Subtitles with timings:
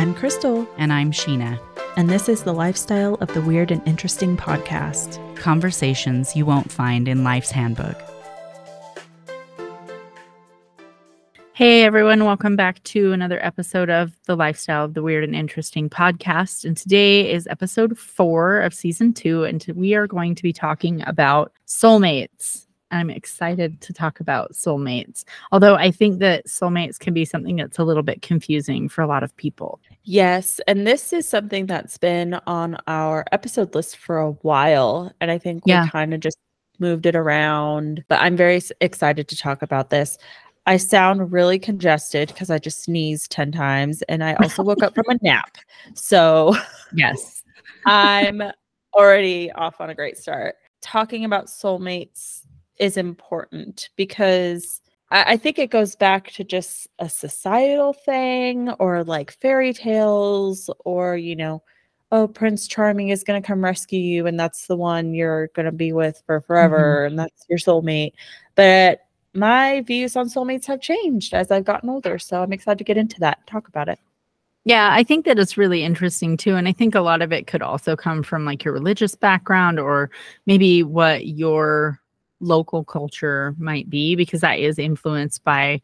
[0.00, 0.66] I'm Crystal.
[0.78, 1.60] And I'm Sheena.
[1.94, 5.18] And this is the lifestyle of the weird and interesting podcast.
[5.36, 8.00] Conversations you won't find in Life's Handbook.
[11.52, 15.90] Hey everyone, welcome back to another episode of the Lifestyle of the Weird and Interesting
[15.90, 16.64] podcast.
[16.64, 19.44] And today is episode four of season two.
[19.44, 22.64] And we are going to be talking about soulmates.
[22.90, 25.24] I'm excited to talk about soulmates.
[25.52, 29.06] Although I think that soulmates can be something that's a little bit confusing for a
[29.06, 29.78] lot of people.
[30.04, 30.60] Yes.
[30.66, 35.12] And this is something that's been on our episode list for a while.
[35.20, 35.88] And I think we yeah.
[35.88, 36.38] kind of just
[36.78, 38.04] moved it around.
[38.08, 40.18] But I'm very excited to talk about this.
[40.66, 44.94] I sound really congested because I just sneezed 10 times and I also woke up
[44.94, 45.56] from a nap.
[45.94, 46.54] So,
[46.94, 47.42] yes,
[47.86, 48.42] I'm
[48.94, 50.56] already off on a great start.
[50.82, 52.46] Talking about soulmates
[52.78, 59.04] is important because I, I think it goes back to just a societal thing or
[59.04, 61.62] like fairy tales or, you know,
[62.12, 65.66] oh, Prince Charming is going to come rescue you and that's the one you're going
[65.66, 67.10] to be with for forever mm-hmm.
[67.10, 68.12] and that's your soulmate.
[68.54, 69.00] But
[69.34, 72.18] my views on soulmates have changed as I've gotten older.
[72.18, 73.98] So I'm excited to get into that, talk about it.
[74.64, 76.56] Yeah, I think that it's really interesting too.
[76.56, 79.78] And I think a lot of it could also come from like your religious background
[79.78, 80.10] or
[80.46, 81.99] maybe what your
[82.40, 85.80] local culture might be because that is influenced by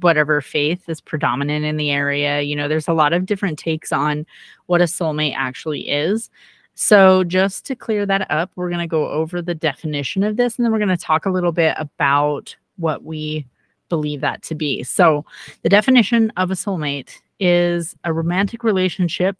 [0.00, 2.40] whatever faith is predominant in the area.
[2.40, 4.26] You know, there's a lot of different takes on
[4.66, 6.30] what a soulmate actually is.
[6.74, 10.56] So, just to clear that up, we're going to go over the definition of this
[10.56, 13.46] and then we're going to talk a little bit about what we
[13.88, 14.84] believe that to be.
[14.84, 15.24] So,
[15.62, 19.36] the definition of a soulmate is a romantic relationship,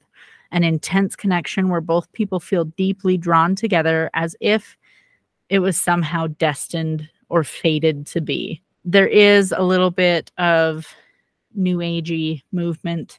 [0.50, 4.76] an intense connection where both people feel deeply drawn together as if
[5.48, 8.62] it was somehow destined or fated to be.
[8.84, 10.86] There is a little bit of
[11.54, 13.18] new agey movement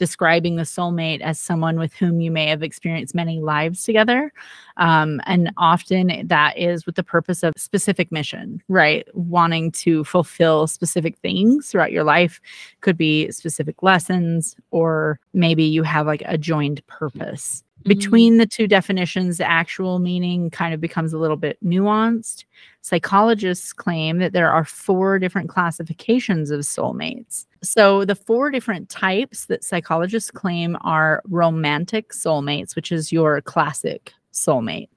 [0.00, 4.32] describing the soulmate as someone with whom you may have experienced many lives together.
[4.78, 9.06] Um, and often that is with the purpose of specific mission, right?
[9.12, 12.40] Wanting to fulfill specific things throughout your life
[12.80, 17.62] could be specific lessons, or maybe you have like a joined purpose.
[17.80, 17.88] Mm-hmm.
[17.88, 22.44] Between the two definitions, the actual meaning kind of becomes a little bit nuanced.
[22.82, 27.46] Psychologists claim that there are four different classifications of soulmates.
[27.62, 34.12] So, the four different types that psychologists claim are romantic soulmates, which is your classic
[34.32, 34.88] soulmate.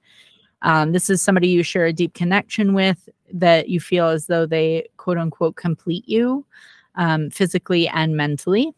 [0.60, 4.46] Um, this is somebody you share a deep connection with that you feel as though
[4.46, 6.44] they quote unquote complete you
[6.96, 8.72] um, physically and mentally.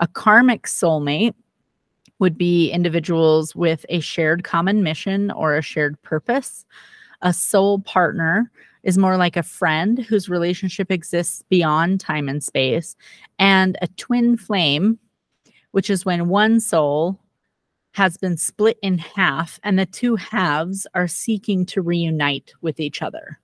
[0.00, 1.34] A karmic soulmate
[2.18, 6.64] would be individuals with a shared common mission or a shared purpose.
[7.22, 8.50] A soul partner
[8.82, 12.96] is more like a friend whose relationship exists beyond time and space.
[13.38, 14.98] And a twin flame,
[15.72, 17.18] which is when one soul
[17.92, 23.02] has been split in half and the two halves are seeking to reunite with each
[23.02, 23.40] other.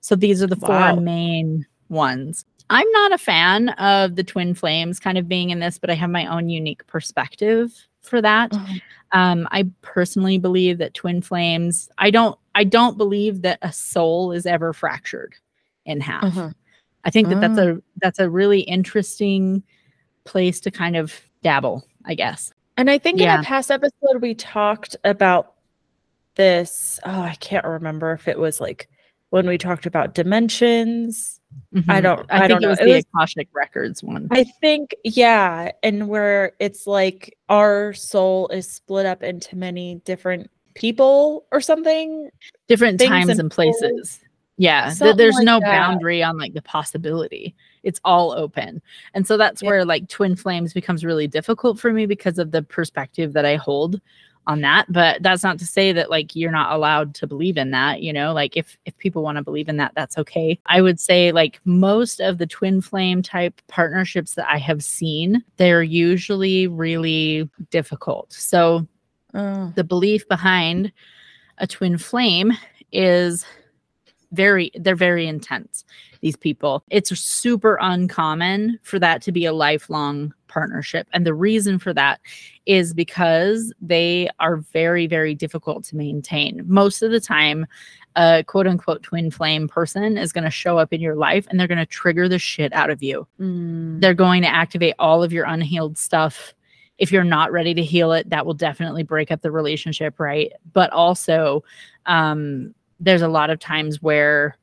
[0.00, 0.94] So these are the wow.
[0.94, 2.44] four main ones.
[2.70, 5.94] I'm not a fan of the twin flames kind of being in this, but I
[5.94, 8.50] have my own unique perspective for that.
[8.52, 8.76] Mm-hmm.
[9.12, 11.88] Um, I personally believe that twin flames.
[11.98, 12.38] I don't.
[12.54, 15.34] I don't believe that a soul is ever fractured
[15.84, 16.24] in half.
[16.24, 16.48] Mm-hmm.
[17.04, 17.82] I think that that's a mm.
[18.00, 19.62] that's a really interesting
[20.24, 21.84] place to kind of dabble.
[22.04, 22.52] I guess.
[22.76, 23.36] And I think yeah.
[23.36, 25.54] in a past episode we talked about
[26.34, 26.98] this.
[27.04, 28.88] Oh, I can't remember if it was like
[29.30, 31.40] when we talked about dimensions
[31.74, 31.90] Mm-hmm.
[31.90, 32.26] I don't.
[32.30, 32.68] I, I don't know.
[32.68, 34.28] It was the Akashic Records one.
[34.30, 40.50] I think, yeah, and where it's like our soul is split up into many different
[40.74, 42.30] people or something,
[42.68, 44.20] different times and, and places.
[44.56, 45.66] Yeah, th- there's like no that.
[45.66, 47.56] boundary on like the possibility.
[47.82, 48.80] It's all open,
[49.12, 49.70] and so that's yeah.
[49.70, 53.56] where like twin flames becomes really difficult for me because of the perspective that I
[53.56, 54.00] hold
[54.46, 57.70] on that but that's not to say that like you're not allowed to believe in
[57.70, 60.58] that you know like if if people want to believe in that that's okay.
[60.66, 65.42] I would say like most of the twin flame type partnerships that i have seen
[65.56, 68.32] they're usually really difficult.
[68.32, 68.86] So
[69.34, 69.70] uh.
[69.74, 70.92] the belief behind
[71.58, 72.52] a twin flame
[72.92, 73.44] is
[74.32, 75.84] very they're very intense
[76.20, 76.82] these people.
[76.90, 81.08] It's super uncommon for that to be a lifelong partnership.
[81.12, 82.20] And the reason for that
[82.64, 86.62] is because they are very, very difficult to maintain.
[86.64, 87.66] Most of the time,
[88.16, 91.58] a quote unquote twin flame person is going to show up in your life and
[91.58, 93.26] they're going to trigger the shit out of you.
[93.40, 94.00] Mm.
[94.00, 96.54] They're going to activate all of your unhealed stuff.
[96.98, 100.52] If you're not ready to heal it, that will definitely break up the relationship, right?
[100.72, 101.64] But also,
[102.06, 104.56] um, there's a lot of times where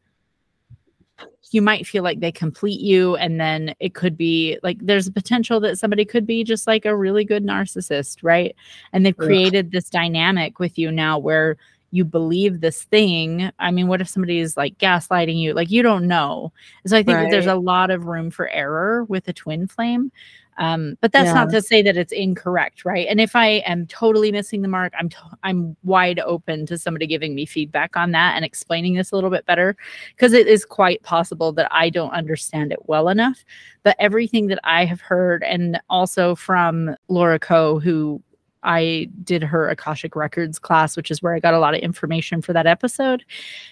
[1.54, 5.12] you might feel like they complete you and then it could be like there's a
[5.12, 8.56] potential that somebody could be just like a really good narcissist right?
[8.94, 9.78] And they've created yeah.
[9.78, 11.58] this dynamic with you now where
[11.94, 13.52] you believe this thing.
[13.60, 15.54] I mean what if somebody is like gaslighting you?
[15.54, 16.54] Like you don't know.
[16.88, 17.24] So i think right.
[17.24, 20.12] that there's a lot of room for error with a twin flame
[20.58, 21.34] um, but that's yeah.
[21.34, 23.08] not to say that it's incorrect, right?
[23.10, 27.08] And if I am totally missing the mark, I'm t- I'm wide open to somebody
[27.08, 29.76] giving me feedback on that and explaining this a little bit better
[30.16, 33.44] because it is quite possible that I don't understand it well enough.
[33.84, 38.22] But everything that I have heard, and also from Laura Coe, who
[38.64, 42.42] I did her Akashic Records class, which is where I got a lot of information
[42.42, 43.24] for that episode.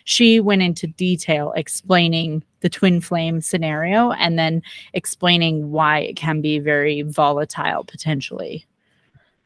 [0.03, 4.61] She went into detail explaining the twin flame scenario and then
[4.93, 8.65] explaining why it can be very volatile potentially.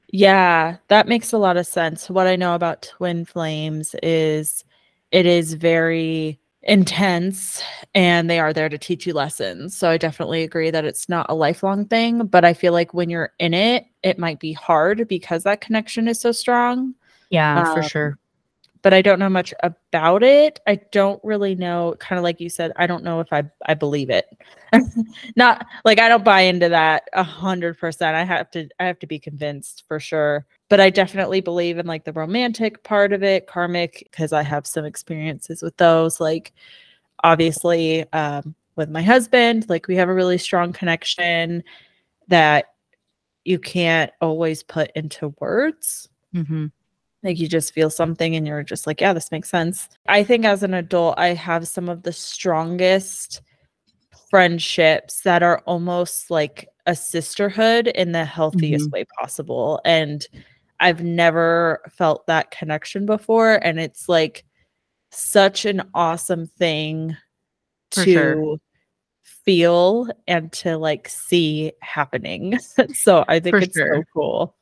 [0.09, 2.09] Yeah, that makes a lot of sense.
[2.09, 4.63] What I know about twin flames is
[5.11, 7.61] it is very intense
[7.93, 9.75] and they are there to teach you lessons.
[9.75, 13.09] So I definitely agree that it's not a lifelong thing, but I feel like when
[13.09, 16.95] you're in it, it might be hard because that connection is so strong.
[17.29, 18.17] Yeah, um, for sure.
[18.83, 20.59] But I don't know much about it.
[20.67, 23.73] I don't really know kind of like you said, I don't know if I I
[23.73, 24.27] believe it.
[25.35, 28.15] not like I don't buy into that a hundred percent.
[28.15, 31.85] I have to I have to be convinced for sure but I definitely believe in
[31.85, 36.19] like the romantic part of it, karmic, because I have some experiences with those.
[36.19, 36.51] Like,
[37.23, 41.63] obviously, um, with my husband, like we have a really strong connection
[42.27, 42.73] that
[43.45, 46.09] you can't always put into words.
[46.33, 46.65] Mm-hmm.
[47.23, 49.87] Like you just feel something and you're just like, yeah, this makes sense.
[50.07, 53.41] I think as an adult, I have some of the strongest
[54.29, 58.93] friendships that are almost like a sisterhood in the healthiest mm-hmm.
[58.93, 59.79] way possible.
[59.85, 60.25] And
[60.79, 63.55] I've never felt that connection before.
[63.63, 64.43] And it's like
[65.11, 67.15] such an awesome thing
[67.91, 68.57] For to sure.
[69.23, 72.59] feel and to like see happening.
[72.93, 73.95] so I think For it's sure.
[73.97, 74.55] so cool.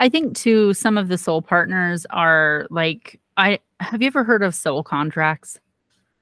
[0.00, 4.42] I think too, some of the soul partners are like, I have you ever heard
[4.42, 5.60] of soul contracts?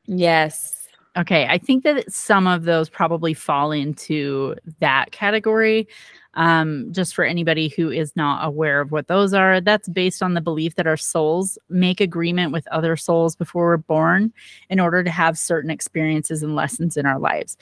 [0.06, 0.88] Yes.
[1.16, 1.46] Okay.
[1.48, 5.88] I think that some of those probably fall into that category.
[6.34, 10.34] Um, just for anybody who is not aware of what those are, that's based on
[10.34, 14.32] the belief that our souls make agreement with other souls before we're born
[14.70, 17.56] in order to have certain experiences and lessons in our lives.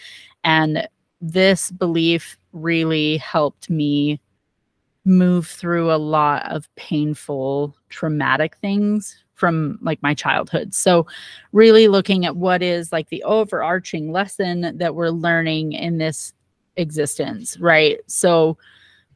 [0.45, 0.87] And
[1.23, 4.21] this belief really helped me
[5.07, 10.75] move through a lot of painful, traumatic things from like my childhood.
[10.75, 11.07] So,
[11.53, 16.33] really looking at what is like the overarching lesson that we're learning in this
[16.77, 17.99] existence, right?
[18.07, 18.59] So,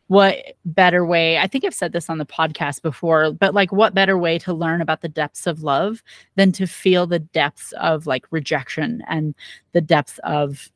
[0.06, 1.38] what better way?
[1.38, 4.52] I think I've said this on the podcast before, but like, what better way to
[4.52, 6.02] learn about the depths of love
[6.36, 9.34] than to feel the depths of like rejection and
[9.72, 10.70] the depths of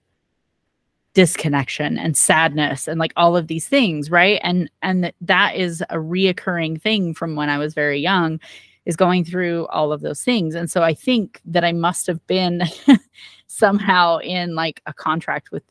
[1.14, 4.40] disconnection and sadness and like all of these things right?
[4.42, 8.40] And and that is a reoccurring thing from when i was very young
[8.84, 10.54] is going through all of those things.
[10.54, 12.62] And so i think that i must have been
[13.46, 15.62] somehow in like a contract with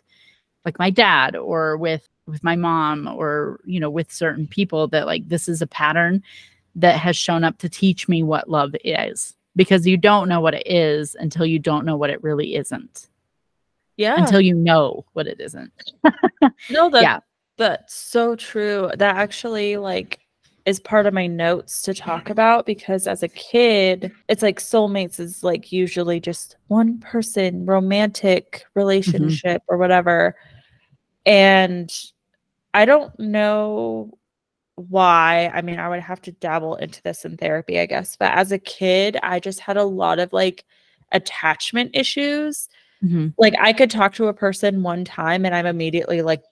[0.65, 5.05] like my dad or with with my mom or you know with certain people that
[5.05, 6.23] like this is a pattern
[6.75, 10.53] that has shown up to teach me what love is because you don't know what
[10.53, 13.09] it is until you don't know what it really isn't
[13.97, 15.71] yeah until you know what it isn't
[16.69, 17.19] no that yeah
[17.57, 20.19] that's so true that actually like
[20.65, 25.19] is part of my notes to talk about because as a kid, it's like soulmates
[25.19, 28.79] is like usually just one person, romantic mm-hmm.
[28.79, 29.73] relationship mm-hmm.
[29.73, 30.35] or whatever.
[31.25, 31.91] And
[32.73, 34.17] I don't know
[34.75, 35.51] why.
[35.53, 38.15] I mean, I would have to dabble into this in therapy, I guess.
[38.15, 40.63] But as a kid, I just had a lot of like
[41.11, 42.69] attachment issues.
[43.03, 43.29] Mm-hmm.
[43.37, 46.43] Like I could talk to a person one time and I'm immediately like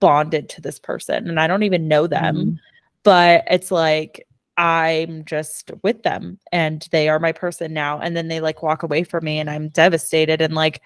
[0.00, 2.36] bonded to this person and I don't even know them.
[2.36, 2.54] Mm-hmm.
[3.02, 4.26] But it's like
[4.56, 8.00] I'm just with them and they are my person now.
[8.00, 10.82] And then they like walk away from me and I'm devastated and like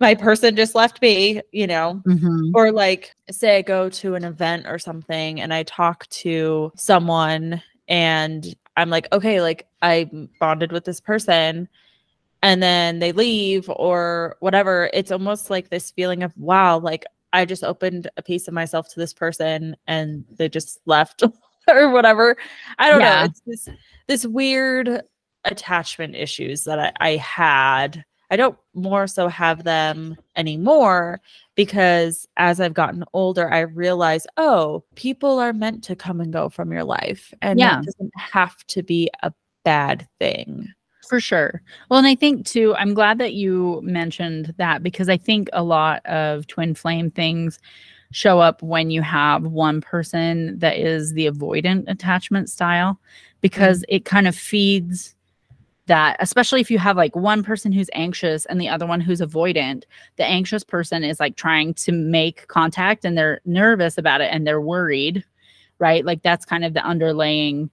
[0.00, 2.50] my person just left me, you know, mm-hmm.
[2.54, 7.62] or like say I go to an event or something and I talk to someone
[7.88, 11.68] and I'm like, okay, like I bonded with this person
[12.42, 14.90] and then they leave or whatever.
[14.92, 18.88] It's almost like this feeling of, wow, like I just opened a piece of myself
[18.90, 21.22] to this person and they just left
[21.68, 22.36] or whatever.
[22.78, 23.20] I don't yeah.
[23.20, 23.24] know.
[23.24, 23.68] It's this
[24.06, 25.02] this weird
[25.44, 31.20] attachment issues that I, I had I don't more so have them anymore
[31.54, 36.48] because as I've gotten older, I realize, oh, people are meant to come and go
[36.50, 37.32] from your life.
[37.40, 37.76] And yeah.
[37.76, 39.32] that doesn't have to be a
[39.64, 40.68] bad thing.
[41.08, 41.62] For sure.
[41.88, 45.62] Well, and I think too, I'm glad that you mentioned that because I think a
[45.62, 47.58] lot of twin flame things
[48.10, 52.98] show up when you have one person that is the avoidant attachment style
[53.40, 53.96] because mm-hmm.
[53.96, 55.14] it kind of feeds
[55.86, 59.20] that especially if you have like one person who's anxious and the other one who's
[59.20, 59.84] avoidant
[60.16, 64.46] the anxious person is like trying to make contact and they're nervous about it and
[64.46, 65.24] they're worried
[65.78, 67.70] right like that's kind of the underlaying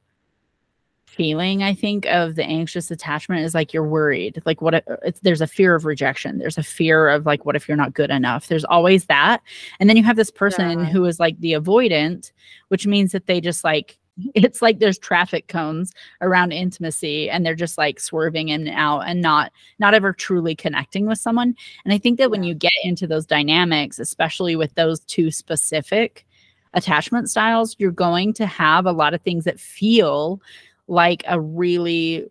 [1.15, 5.11] feeling i think of the anxious attachment is like you're worried like what if, uh,
[5.21, 8.09] there's a fear of rejection there's a fear of like what if you're not good
[8.09, 9.41] enough there's always that
[9.79, 10.85] and then you have this person yeah.
[10.85, 12.31] who is like the avoidant
[12.67, 13.97] which means that they just like
[14.35, 19.01] it's like there's traffic cones around intimacy and they're just like swerving in and out
[19.01, 22.27] and not not ever truly connecting with someone and i think that yeah.
[22.27, 26.25] when you get into those dynamics especially with those two specific
[26.73, 30.41] attachment styles you're going to have a lot of things that feel
[30.87, 32.29] like a really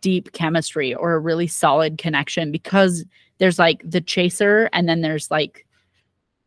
[0.00, 3.04] deep chemistry or a really solid connection because
[3.38, 5.66] there's like the chaser and then there's like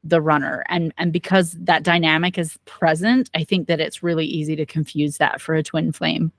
[0.04, 0.64] the runner.
[0.70, 5.18] And and because that dynamic is present i think that it's really easy to confuse
[5.18, 6.32] that for a twin flame.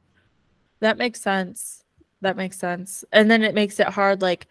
[0.81, 1.85] That makes sense.
[2.23, 3.05] That makes sense.
[3.13, 4.47] And then it makes it hard like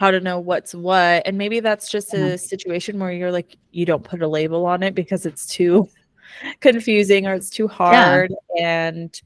[0.00, 1.22] how to know what's what.
[1.26, 2.36] And maybe that's just a mm-hmm.
[2.36, 5.88] situation where you're like you don't put a label on it because it's too
[6.60, 8.32] confusing or it's too hard.
[8.54, 8.88] Yeah.
[8.88, 9.20] and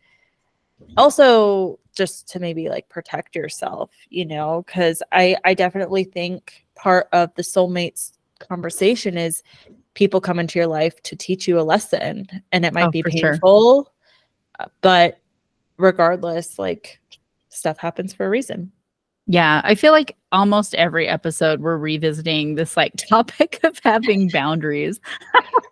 [0.96, 7.08] also just to maybe like protect yourself you know because i i definitely think part
[7.12, 9.42] of the soulmates conversation is
[9.94, 13.02] people come into your life to teach you a lesson and it might oh, be
[13.02, 13.92] painful sure.
[14.60, 15.20] Uh, but
[15.76, 17.00] regardless like
[17.48, 18.70] stuff happens for a reason
[19.26, 25.00] yeah, I feel like almost every episode we're revisiting this like topic of having boundaries.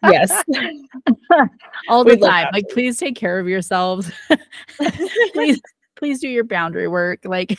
[0.04, 0.30] yes.
[1.88, 2.48] All the time.
[2.52, 4.10] Like please take care of yourselves.
[5.32, 5.60] please
[5.96, 7.20] please do your boundary work.
[7.24, 7.58] Like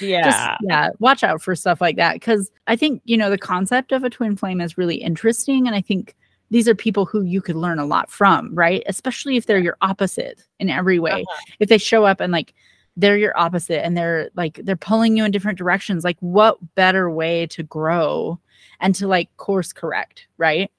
[0.00, 3.38] yeah just, yeah watch out for stuff like that because i think you know the
[3.38, 6.16] concept of a twin flame is really interesting and i think
[6.50, 9.76] these are people who you could learn a lot from right especially if they're your
[9.80, 11.54] opposite in every way uh-huh.
[11.60, 12.52] if they show up and like
[12.98, 17.08] they're your opposite and they're like they're pulling you in different directions like what better
[17.10, 18.38] way to grow
[18.80, 20.70] and to like course correct right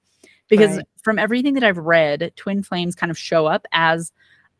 [0.49, 0.87] because right.
[1.01, 4.11] from everything that i've read twin flames kind of show up as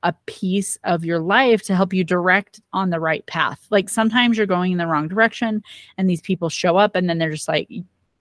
[0.04, 3.66] a piece of your life to help you direct on the right path.
[3.70, 5.62] Like sometimes you're going in the wrong direction
[5.98, 7.70] and these people show up and then they're just like,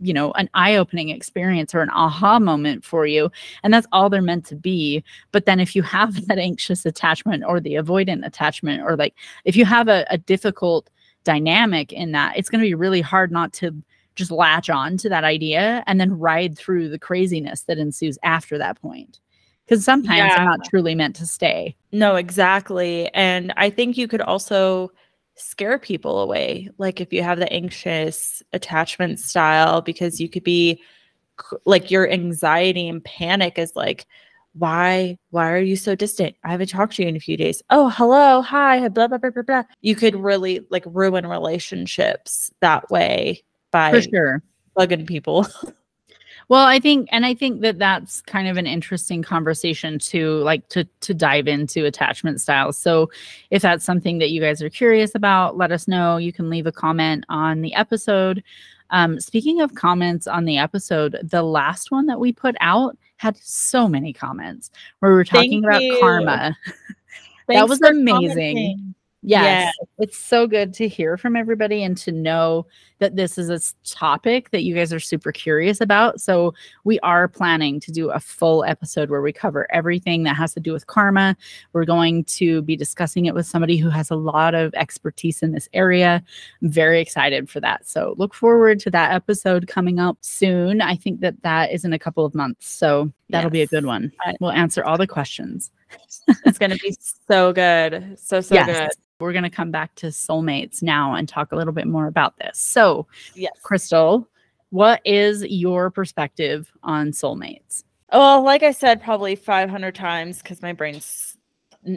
[0.00, 3.30] you know, an eye opening experience or an aha moment for you.
[3.62, 5.02] And that's all they're meant to be.
[5.32, 9.14] But then if you have that anxious attachment or the avoidant attachment, or like
[9.44, 10.90] if you have a, a difficult
[11.24, 13.74] dynamic in that, it's going to be really hard not to
[14.14, 18.58] just latch on to that idea and then ride through the craziness that ensues after
[18.58, 19.20] that point
[19.68, 20.36] because sometimes yeah.
[20.36, 21.76] they're not truly meant to stay.
[21.92, 23.08] No, exactly.
[23.14, 24.90] And I think you could also
[25.38, 26.68] scare people away.
[26.78, 30.82] Like if you have the anxious attachment style, because you could be
[31.64, 34.06] like your anxiety and panic is like,
[34.54, 36.34] why why are you so distant?
[36.44, 37.62] I haven't talked to you in a few days.
[37.70, 39.62] Oh hello hi blah blah blah blah blah.
[39.80, 44.42] You could really like ruin relationships that way by for sure.
[44.76, 45.46] bugging people
[46.48, 50.66] Well, I think, and I think that that's kind of an interesting conversation to like
[50.70, 52.78] to to dive into attachment styles.
[52.78, 53.10] So,
[53.50, 56.16] if that's something that you guys are curious about, let us know.
[56.16, 58.42] You can leave a comment on the episode.
[58.90, 63.36] Um, speaking of comments on the episode, the last one that we put out had
[63.36, 65.98] so many comments where we were talking Thank about you.
[66.00, 66.56] karma.
[67.48, 68.56] that was amazing.
[68.56, 68.94] Commenting.
[69.22, 69.86] Yes, yeah.
[69.98, 72.66] it's so good to hear from everybody and to know
[73.00, 76.20] that this is a topic that you guys are super curious about.
[76.20, 80.54] So, we are planning to do a full episode where we cover everything that has
[80.54, 81.36] to do with karma.
[81.72, 85.50] We're going to be discussing it with somebody who has a lot of expertise in
[85.50, 86.22] this area.
[86.62, 87.88] I'm very excited for that.
[87.88, 90.80] So, look forward to that episode coming up soon.
[90.80, 92.68] I think that that is in a couple of months.
[92.68, 93.52] So, that'll yes.
[93.52, 94.12] be a good one.
[94.40, 95.72] We'll answer all the questions.
[96.44, 96.96] it's going to be
[97.28, 98.16] so good.
[98.16, 98.66] So, so yes.
[98.66, 99.07] good.
[99.20, 102.38] We're going to come back to soulmates now and talk a little bit more about
[102.38, 102.58] this.
[102.58, 103.52] So, yes.
[103.62, 104.28] Crystal,
[104.70, 107.82] what is your perspective on soulmates?
[108.12, 111.36] Well, like I said, probably 500 times because my brain's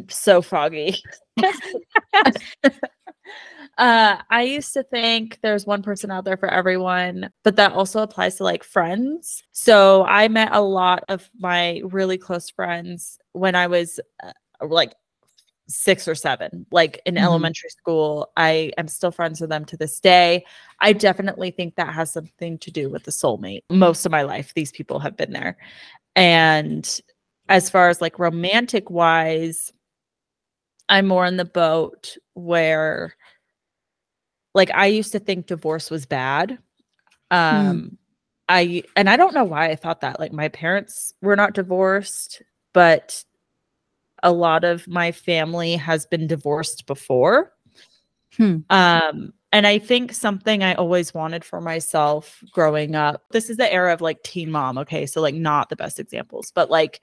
[0.09, 0.97] so foggy.
[2.61, 2.63] uh,
[3.77, 8.37] I used to think there's one person out there for everyone, but that also applies
[8.37, 9.43] to like friends.
[9.51, 14.31] So I met a lot of my really close friends when I was uh,
[14.65, 14.95] like
[15.71, 17.23] six or seven, like in mm-hmm.
[17.23, 18.31] elementary school.
[18.37, 20.45] I am still friends with them to this day.
[20.79, 23.63] I definitely think that has something to do with the soulmate.
[23.69, 25.57] Most of my life, these people have been there.
[26.15, 26.99] And
[27.49, 29.71] as far as like romantic wise,
[30.89, 33.15] I'm more in the boat where
[34.53, 36.59] like I used to think divorce was bad.
[37.29, 37.97] Um
[38.49, 40.19] I and I don't know why I thought that.
[40.19, 42.41] Like my parents were not divorced,
[42.73, 43.23] but
[44.23, 47.53] a lot of my family has been divorced before.
[48.37, 48.57] Hmm.
[48.69, 53.23] Um and I think something I always wanted for myself growing up.
[53.31, 55.05] This is the era of like teen mom, okay?
[55.05, 57.01] So like not the best examples, but like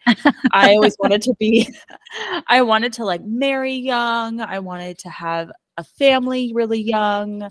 [0.53, 1.69] I always wanted to be
[2.47, 4.41] I wanted to like marry young.
[4.41, 7.51] I wanted to have a family really young.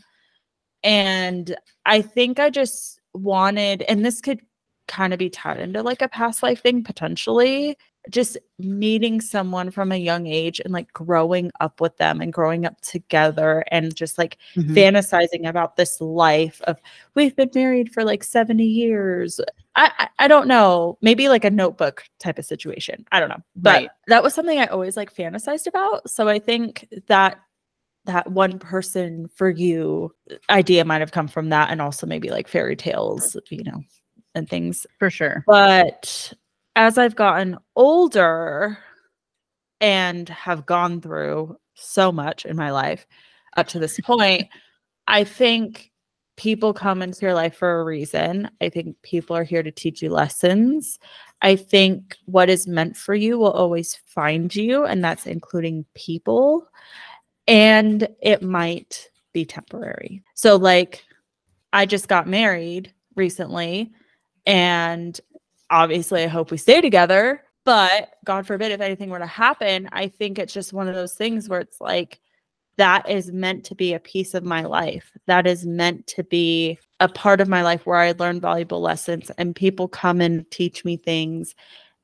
[0.83, 1.55] And
[1.85, 4.41] I think I just wanted and this could
[4.87, 7.77] kind of be tied into like a past life thing potentially
[8.09, 12.65] just meeting someone from a young age and like growing up with them and growing
[12.65, 14.73] up together and just like Mhm.
[14.75, 16.79] fantasizing about this life of
[17.15, 19.39] we've been married for like 70 years
[19.75, 23.43] I, I i don't know maybe like a notebook type of situation i don't know
[23.55, 23.89] but Right.
[24.07, 27.39] that was something i always like fantasized about so i think that
[28.05, 30.13] that one person for you
[30.49, 33.81] idea might have come from that and also maybe like fairy tales you know
[34.33, 35.43] and things For sure.
[35.45, 36.33] but
[36.77, 38.77] as I've gotten older
[39.81, 43.07] and have gone through so much in my life
[43.57, 44.47] up to this point,
[45.07, 45.91] I think
[46.35, 48.51] people come into your life for a reason.
[48.61, 50.99] I think people are here to teach you lessons.
[51.41, 56.69] I think what is meant for you will always find you, and that's including people.
[57.47, 60.23] And it might be temporary.
[60.35, 61.03] So, like,
[61.73, 63.91] I just got married recently,
[64.45, 65.19] and
[65.69, 67.43] obviously I hope we stay together.
[67.65, 71.15] But God forbid if anything were to happen, I think it's just one of those
[71.15, 72.21] things where it's like
[72.77, 75.11] that is meant to be a piece of my life.
[75.25, 79.31] That is meant to be a part of my life where I learn valuable lessons
[79.37, 81.55] and people come and teach me things.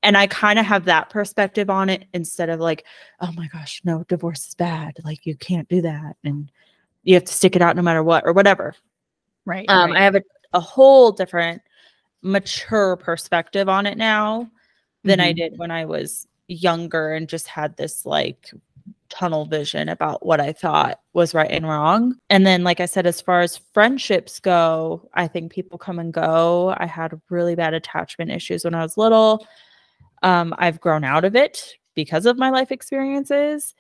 [0.02, 2.86] And I kind of have that perspective on it instead of like,
[3.22, 4.98] oh my gosh, no, divorce is bad.
[5.06, 6.18] Like you can't do that.
[6.26, 6.52] And
[7.04, 8.76] you have to stick it out no matter what or whatever.
[9.46, 9.70] Right.
[9.70, 10.02] Um, right.
[10.02, 11.62] I have a, a whole different
[12.24, 14.50] mature perspective on it now
[15.04, 15.36] than I Mhm.
[15.38, 18.52] did when I was younger and just had this like
[19.10, 22.16] tunnel vision about what I thought was right and wrong.
[22.30, 26.14] And then, like I said, as far as friendships go, I think people come and
[26.14, 26.74] go.
[26.78, 29.46] I had really bad attachment issues when I was little.
[30.24, 33.76] Um, I've grown out of it because of my life experiences.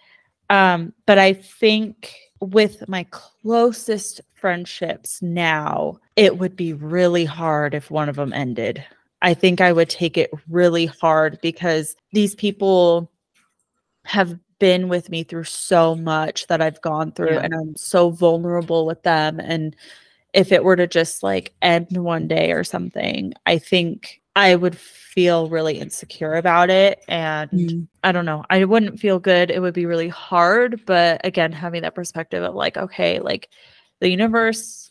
[0.49, 7.89] Um, but I think with my closest friendships now, it would be really hard if
[7.89, 8.83] one of them ended.
[9.21, 13.09] I think I would take it really hard because these people
[14.05, 17.41] have been with me through so much that I've gone through Yeah.
[17.41, 19.75] and I'm so vulnerable with them and
[20.33, 24.77] if it were to just like end one day or something, I think I would
[24.77, 27.87] feel really insecure about it and Mm.
[28.03, 28.43] I don't know.
[28.49, 29.51] I wouldn't feel good.
[29.51, 30.85] It would be really hard.
[30.85, 33.49] But again, having that perspective of like, okay, like
[33.99, 34.89] the universe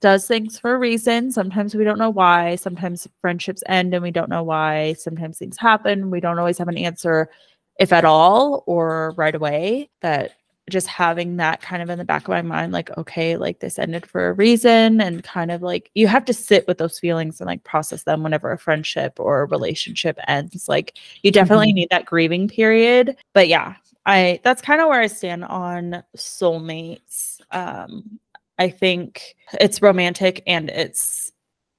[0.00, 1.30] does things for a reason.
[1.30, 2.56] Sometimes we don't know why.
[2.56, 4.94] Sometimes friendships end and we don't know why.
[4.94, 6.10] Sometimes things happen.
[6.10, 7.30] We don't always have an answer,
[7.78, 9.90] if at all, or right away.
[10.02, 10.32] That
[10.70, 13.78] just having that kind of in the back of my mind, like, okay, like this
[13.78, 17.40] ended for a reason, and kind of like you have to sit with those feelings
[17.40, 20.68] and like process them whenever a friendship or a relationship ends.
[20.68, 23.16] Like, you definitely need that grieving period.
[23.34, 23.74] But yeah,
[24.06, 27.40] I that's kind of where I stand on soulmates.
[27.50, 28.18] Um,
[28.58, 31.32] I think it's romantic and it's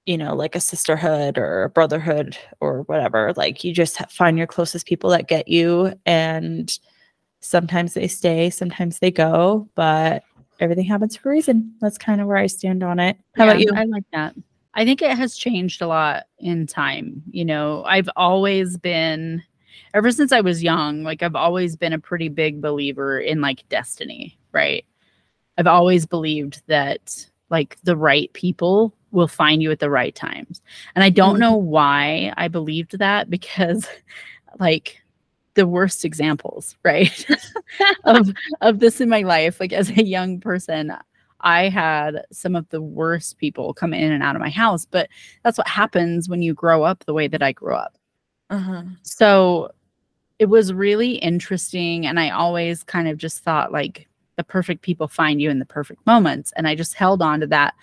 [0.05, 3.33] you know like a sisterhood or a brotherhood or whatever.
[3.35, 6.77] Like you just find your closest people that get you, and
[7.41, 10.23] sometimes they stay, sometimes they go, but
[10.59, 11.73] everything happens for a reason.
[11.81, 13.17] That's kind of where I stand on it.
[13.35, 13.73] How about you?
[13.75, 14.35] I like that.
[14.73, 17.23] I think it has changed a lot in time.
[17.29, 19.43] You know, I've always been,
[19.93, 23.67] ever since I was young, like I've always been a pretty big believer in like
[23.69, 24.85] destiny, right?
[25.57, 30.61] I've always believed that like the right people will find you at the right times.
[30.95, 31.39] And I don't Mhm.
[31.39, 33.87] know why I believed that because
[34.59, 35.00] like
[35.55, 37.25] the worst examples, right?
[38.05, 40.93] of of this in my life like as a young person
[41.41, 45.09] I had some of the worst people come in and out of my house, but
[45.43, 47.97] that's what happens when you grow up the way that I grew up.
[48.49, 48.83] Uh-huh.
[49.03, 49.71] So
[50.39, 52.05] it was really interesting.
[52.05, 55.65] And I always kind of just thought like the perfect people find you in the
[55.65, 56.51] perfect moments.
[56.55, 57.73] And I just held on to that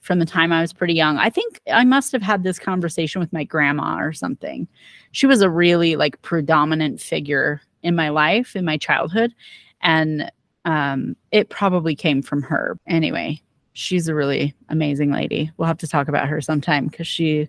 [0.00, 1.18] from the time I was pretty young.
[1.18, 4.68] I think I must have had this conversation with my grandma or something.
[5.12, 9.34] She was a really like predominant figure in my life, in my childhood.
[9.82, 10.30] And
[10.64, 12.78] um, it probably came from her.
[12.86, 13.40] Anyway,
[13.72, 15.50] she's a really amazing lady.
[15.56, 17.48] We'll have to talk about her sometime because she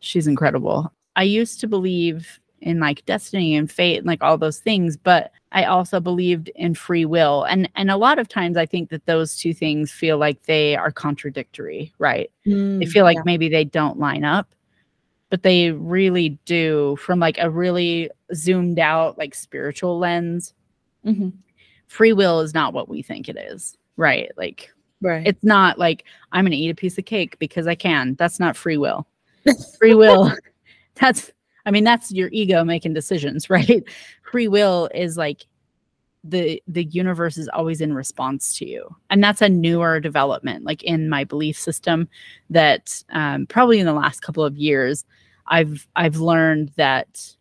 [0.00, 0.92] she's incredible.
[1.16, 5.32] I used to believe in like destiny and fate and like all those things, but
[5.52, 7.44] I also believed in free will.
[7.44, 10.76] And and a lot of times I think that those two things feel like they
[10.76, 12.30] are contradictory, right?
[12.46, 13.22] Mm, they feel like yeah.
[13.24, 14.48] maybe they don't line up,
[15.30, 20.54] but they really do from like a really zoomed out like spiritual lens.
[21.06, 21.32] Mhm.
[21.86, 24.30] Free will is not what we think it is, right?
[24.36, 25.26] Like Right.
[25.26, 28.16] it's not like I'm going to eat a piece of cake because I can.
[28.18, 29.06] That's not free will.
[29.78, 30.32] Free will,
[30.96, 31.30] that's,
[31.68, 33.84] I mean, that's your ego making decisions, right?
[34.22, 35.46] Free will is like
[36.24, 40.82] the the universe is always in response to you, and that's a newer development, like
[40.82, 42.08] in my belief system,
[42.50, 45.04] that um, probably in the last couple of years,
[45.46, 47.36] I've I've learned that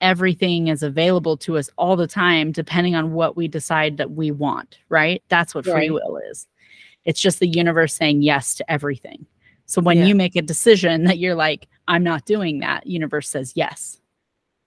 [0.00, 4.30] everything is available to us all the time depending on what we decide that we
[4.30, 5.92] want right that's what free Right.
[5.92, 6.46] will is
[7.04, 9.24] it's just the universe saying yes to everything
[9.66, 10.06] so when Yeah.
[10.06, 13.98] you make a decision that you're like i'm not doing that universe says yes.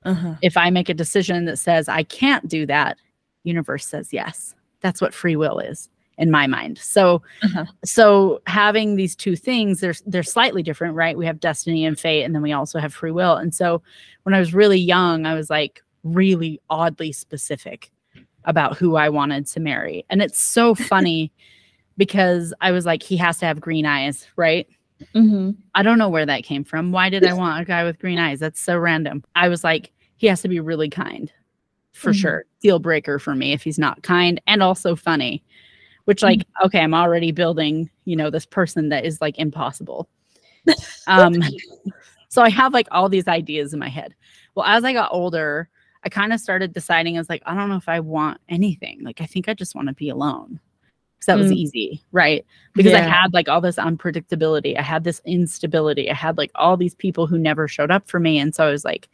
[0.04, 0.36] Uh-huh.
[0.42, 2.98] if i make a decision that says i can't do that
[3.44, 4.54] universe says yes.
[4.82, 6.78] That's what free will is in my mind.
[6.78, 7.66] So Uh-huh.
[7.84, 11.18] so having these two things they're they're slightly different right?
[11.18, 13.36] We have destiny and fate and then we also have free will.
[13.36, 13.82] And so
[14.24, 17.90] when i was really young i was like really oddly specific
[18.46, 20.06] about who i wanted to marry.
[20.10, 21.32] And it's so funny
[21.98, 24.68] because i was like he has to have green eyes right
[25.14, 25.56] Mhm.
[25.76, 26.92] I don't know where that came from.
[26.92, 28.40] Why did I want a guy with green eyes?
[28.40, 29.24] That's so random.
[29.36, 31.32] I was like, he has to be really kind
[31.94, 32.16] for Mhm.
[32.22, 32.46] sure.
[32.62, 35.44] Deal breaker for me if he's not kind and also funny,
[36.06, 40.10] which, like, okay, I'm already building, you know, this person that is like impossible.
[41.08, 41.34] Um,
[42.30, 44.16] so I have like all these ideas in my head.
[44.56, 45.70] Well, as I got older,
[46.04, 49.04] I kind of started deciding, I was like, I don't know if I want anything.
[49.04, 50.60] Like, I think I just want to be alone.
[51.18, 51.56] Because that was Mm.
[51.56, 52.46] easy, right?
[52.76, 54.78] because I had like all this unpredictability.
[54.78, 56.12] I had this instability.
[56.12, 58.38] I had like all these people who never showed up for me.
[58.38, 59.10] And so I was like,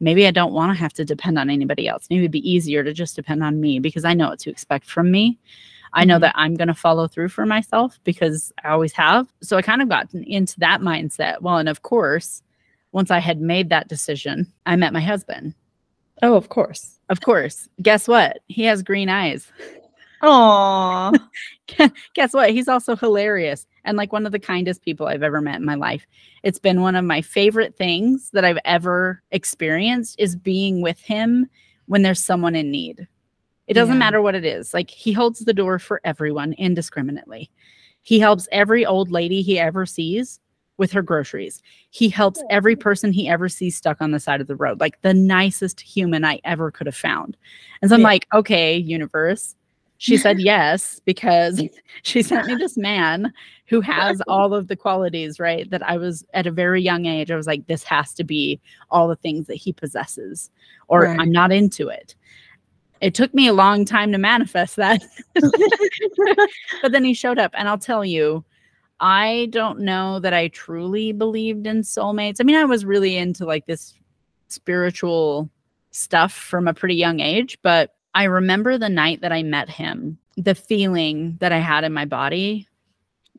[0.00, 2.06] maybe I don't want to have to depend on anybody else.
[2.08, 4.86] Maybe it'd be easier to just depend on me because I know what to expect
[4.86, 5.38] from me.
[5.92, 6.20] I know Mhm.
[6.22, 9.28] that I'm going to follow through for myself because I always have.
[9.42, 11.42] So I kind of got into that mindset.
[11.42, 12.42] Well, and of course,
[12.92, 15.52] once I had made that decision, I met my husband.
[16.22, 16.98] Oh, of course.
[17.10, 17.68] Of course.
[17.82, 18.38] Guess what?
[18.48, 19.52] He has green eyes.
[20.22, 21.18] Aww.
[22.14, 22.50] guess what?
[22.50, 25.74] He's also hilarious and like one of the kindest people I've ever met in my
[25.74, 26.06] life.
[26.44, 31.48] It's been one of my favorite things that I've ever experienced is being with him
[31.86, 33.06] when there's someone in need.
[33.66, 33.98] It doesn't Yeah.
[34.00, 34.72] matter what it is.
[34.74, 37.50] Like he holds the door for everyone indiscriminately.
[38.02, 40.38] He helps every old lady he ever sees
[40.78, 41.62] with her groceries.
[41.90, 44.80] He helps every person he ever sees stuck on the side of the road.
[44.80, 47.36] Like the nicest human I ever could have found.
[47.80, 48.06] And so I'm Yeah.
[48.08, 49.54] like, okay, universe.
[50.02, 51.62] She said yes because
[52.02, 53.32] she sent me this man
[53.66, 55.70] who has all of the qualities, right?
[55.70, 57.30] That I was at a very young age.
[57.30, 58.60] I was like, this has to be
[58.90, 60.50] all the things that he possesses,
[60.88, 61.20] or Right.
[61.20, 62.16] I'm not into it.
[63.00, 65.04] It took me a long time to manifest that.
[66.82, 68.44] but then he showed up, and I'll tell you,
[68.98, 72.36] I don't know that I truly believed in soulmates.
[72.40, 73.94] I mean, I was really into like this
[74.48, 75.48] spiritual
[75.92, 80.18] stuff from a pretty young age, but I remember the night that I met him,
[80.36, 82.68] the feeling that I had in my body.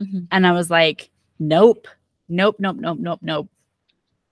[0.02, 0.28] Mhm.
[0.32, 1.10] And I was like,
[1.40, 1.88] nope,
[2.30, 3.50] nope, nope, nope, nope, nope.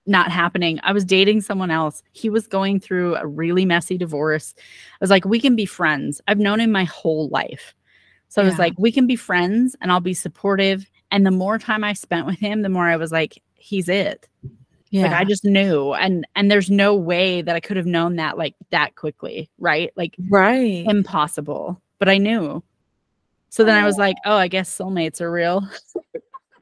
[0.04, 0.80] Not happening.
[0.82, 2.02] I was dating someone else.
[2.10, 4.52] He was going through a really messy divorce.
[4.58, 6.20] I was like, we can be friends.
[6.26, 7.74] I've known him my whole life.
[8.28, 10.90] So I was like, we can be friends and I'll be supportive.
[11.10, 14.26] And the more time I spent with him, the more I was like, he's it.
[14.92, 15.04] Yeah.
[15.04, 15.94] Like I just knew.
[15.94, 19.90] And and there's no way that I could have known that like that quickly, right?
[19.96, 20.84] Like right.
[20.86, 21.80] impossible.
[21.98, 22.62] But I knew.
[23.48, 25.66] So then I was like, oh, I guess soulmates are real.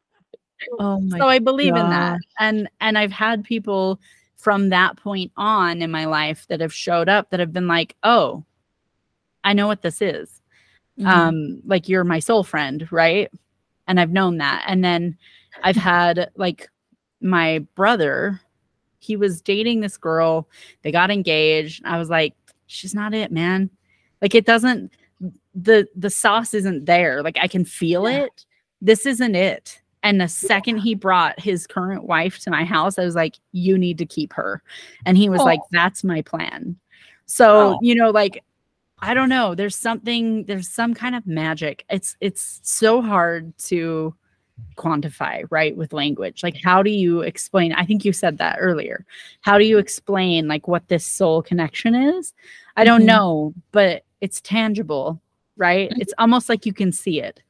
[0.78, 2.18] oh my so I believe in that.
[2.38, 4.00] And and I've had people
[4.36, 7.96] from that point on in my life that have showed up that have been like,
[8.04, 8.44] "Oh,
[9.42, 10.40] I know what this is."
[11.00, 11.06] Mhm.
[11.06, 13.28] Um like you're my soul friend, right?
[13.88, 14.64] And I've known that.
[14.68, 15.18] And then
[15.64, 16.68] I've had like
[17.20, 18.40] my brother,
[18.98, 20.48] he was dating this girl,
[20.82, 21.82] they got engaged.
[21.84, 22.34] I was like,
[22.66, 23.70] she's not it, man.
[24.22, 24.92] Like it doesn't
[25.54, 27.22] the the sauce isn't there.
[27.22, 28.24] Like I can feel Yeah.
[28.24, 28.46] it.
[28.80, 29.80] This isn't it.
[30.02, 33.76] And the second he brought his current wife to my house, I was like, you
[33.76, 34.62] need to keep her.
[35.04, 35.44] And he was oh.
[35.44, 35.68] like, Oh.
[35.72, 36.76] that's my plan.
[37.26, 37.78] So, Oh.
[37.82, 38.42] you know, like
[39.02, 41.84] I don't know, there's something there's some kind of magic.
[41.90, 44.14] It's it's so hard to
[44.76, 46.42] quantify, right, with language.
[46.42, 47.72] Like how do you explain?
[47.72, 49.04] I think you said that earlier.
[49.42, 52.32] How do you explain like what this soul connection is?
[52.76, 53.06] I don't Mhm.
[53.06, 55.20] know, but it's tangible,
[55.56, 55.90] right?
[55.90, 56.00] Mhm.
[56.00, 57.42] It's almost like you can see it.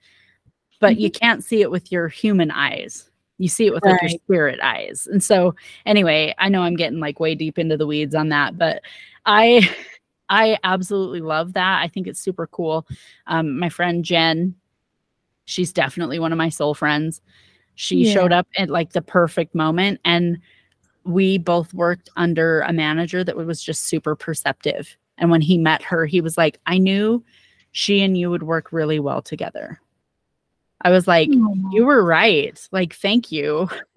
[0.81, 3.11] But you can't see it with your human eyes.
[3.37, 5.07] You see it with like your spirit eyes.
[5.11, 5.55] And so
[5.87, 8.83] anyway, I know I'm getting like way deep into the weeds on that, but
[9.27, 9.69] I
[10.31, 11.83] I absolutely love that.
[11.83, 12.87] I think it's super cool.
[13.27, 14.55] Um, my friend Jen,
[15.51, 17.21] she's definitely one of my soul friends.
[17.75, 18.13] She Yeah.
[18.13, 20.39] showed up at like the perfect moment and
[21.05, 24.97] we both worked under a manager that was just super perceptive.
[25.19, 27.25] And when he met her, he was like, I knew
[27.73, 29.81] she and you would work really well together.
[30.83, 32.59] I was like, you were right.
[32.73, 33.69] Like, thank you.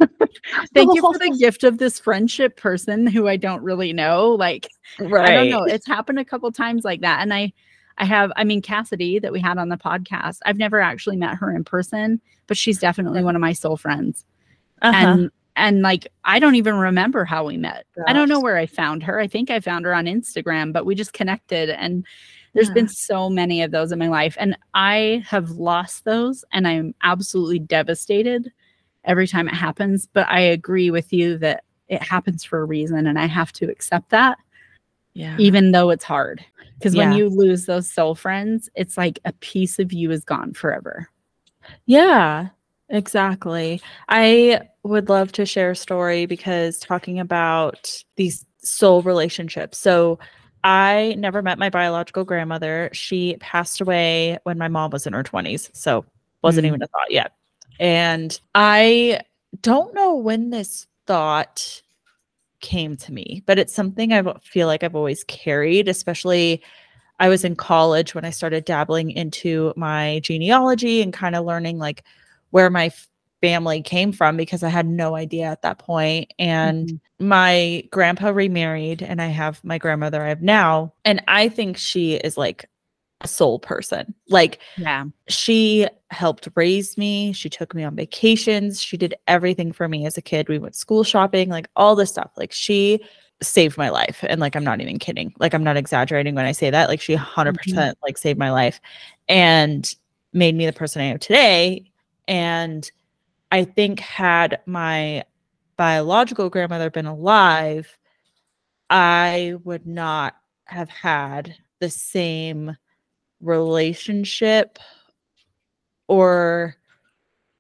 [0.74, 4.32] thank you for the gift of this friendship person who I don't really know.
[4.32, 4.68] Like,
[5.00, 5.30] right.
[5.30, 5.64] I don't know.
[5.64, 7.22] It's happened a couple times like that.
[7.22, 7.54] And I
[7.98, 10.40] I have, I mean, Cassidy that we had on the podcast.
[10.46, 14.26] I've never actually met her in person, but she's definitely one of my soul friends.
[14.82, 14.96] Uh-huh.
[14.96, 17.86] And and like I don't even remember how we met.
[18.08, 19.20] I don't know where I found her.
[19.20, 22.06] I think I found her on Instagram, but we just connected and
[22.54, 26.68] there's been so many of those in my life and I have lost those and
[26.68, 28.52] I'm absolutely devastated
[29.06, 33.08] every time it happens, but I agree with you that it happens for a reason
[33.08, 34.38] and I have to accept that
[35.14, 35.36] yeah.
[35.40, 36.44] even though it's hard.
[36.78, 40.54] Because when you lose those soul friends, it's like a piece of you is gone
[40.54, 41.08] forever.
[41.86, 42.50] Yeah,
[42.90, 43.82] exactly.
[44.10, 49.78] I would love to share a story because talking about these soul relationships.
[49.78, 50.20] So,
[50.66, 52.90] I never met my biological grandmother.
[52.94, 55.70] She passed away when my mom was in her 20s.
[55.74, 56.06] So,
[56.42, 56.68] wasn't Mm.
[56.70, 57.34] even a thought yet.
[57.80, 59.22] And I
[59.62, 61.82] don't know when this thought
[62.64, 66.64] came to me, but it's something I feel like I've always carried, especially
[67.20, 71.80] I was in college when I started dabbling into my genealogy and kind of learning
[71.80, 72.04] like
[72.52, 72.92] where my
[73.42, 76.34] family came from because I had no idea at that point.
[76.40, 77.00] And Mhm.
[77.20, 80.94] my grandpa remarried, and I have my grandmother I have now.
[81.06, 82.66] And I think she is like
[83.22, 84.16] a soul person.
[84.30, 85.06] Like Yeah.
[85.30, 87.34] she helped raise me.
[87.34, 88.82] She took me on vacations.
[88.82, 90.48] She did everything for me as a kid.
[90.48, 92.32] We went school shopping, like all this stuff.
[92.38, 93.04] Like she
[93.42, 94.24] saved my life.
[94.28, 95.34] And like I'm not even kidding.
[95.40, 96.90] Like I'm not exaggerating when I say that.
[96.90, 97.56] Like she 100% mm-hmm.
[97.56, 98.80] percent like saved my life
[99.28, 99.94] and
[100.32, 101.92] made me the person I am today.
[102.28, 102.90] And
[103.52, 105.26] I think had my
[105.78, 107.98] biological grandmother been alive,
[108.90, 112.76] I would not have had the same
[113.42, 114.80] relationship
[116.08, 116.76] or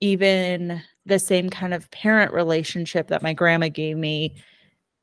[0.01, 4.35] even the same kind of parent relationship that my grandma gave me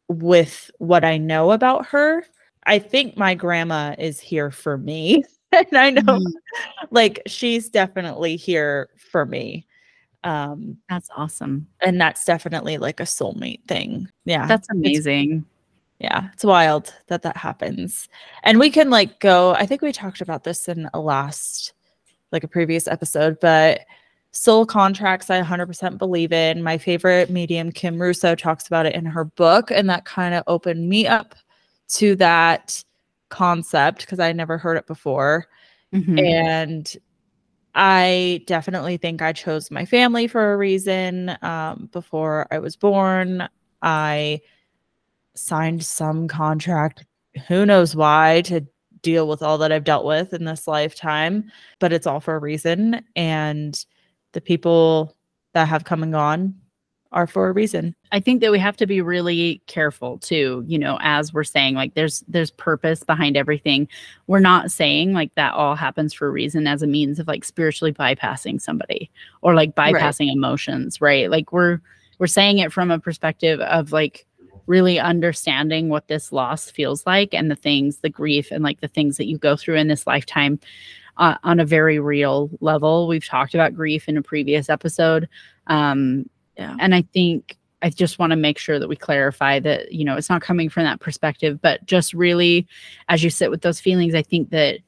[0.09, 2.25] with what I know about her.
[2.67, 5.25] I think my grandma is here for me.
[5.53, 6.33] and I know Mhm.
[6.91, 9.67] like she's definitely here for me.
[10.25, 11.67] Um That's awesome.
[11.81, 14.09] and that's definitely like a soulmate thing.
[14.25, 14.47] Yeah.
[14.47, 15.45] That's it's- amazing.
[15.99, 18.09] yeah, it's wild that that happens.
[18.43, 21.73] And we can like go, I think we talked about this in a last,
[22.33, 23.81] like a previous episode, but
[24.33, 26.63] soul contracts, I 100% believe in.
[26.63, 29.71] My favorite medium, Kim Russo, talks about it in her book.
[29.71, 31.35] And that kind of opened me up
[31.89, 32.83] to that
[33.29, 35.47] concept because I never heard it before.
[35.93, 36.21] Mhm.
[36.21, 36.97] And
[37.75, 41.37] I definitely think I chose my family for a reason.
[41.43, 43.49] Um, before I was born,
[43.83, 44.41] I
[45.35, 47.05] signed some contract,
[47.49, 48.67] who knows why, to
[49.03, 52.39] deal with all that I've dealt with in this lifetime, but it's all for a
[52.41, 53.05] reason.
[53.17, 53.85] And
[54.33, 55.17] the people
[55.55, 56.55] that have come and gone
[57.13, 57.93] are for a reason.
[58.13, 61.75] I think that we have to be really careful too, you know, as we're saying
[61.75, 63.89] like there's there's purpose behind everything.
[64.29, 67.45] We're not saying like that all happens for a reason as a means of like
[67.45, 69.11] spiritually bypassing somebody
[69.43, 69.93] or like Right.
[69.93, 71.29] bypassing emotions, right?
[71.29, 71.81] Like we're
[72.21, 74.25] we're saying it from a perspective of like
[74.67, 78.89] really understanding what this loss feels like and the things, the grief and like the
[78.89, 80.59] things that you go through in this lifetime
[81.17, 83.07] uh, on a very real level.
[83.09, 85.29] We've talked about grief in a previous episode.
[85.67, 86.77] Um, Yeah.
[86.79, 90.17] and I think I just want to make sure that we clarify that, you know,
[90.17, 92.67] it's not coming from that perspective, but just really
[93.09, 94.81] as you sit with those feelings, I think that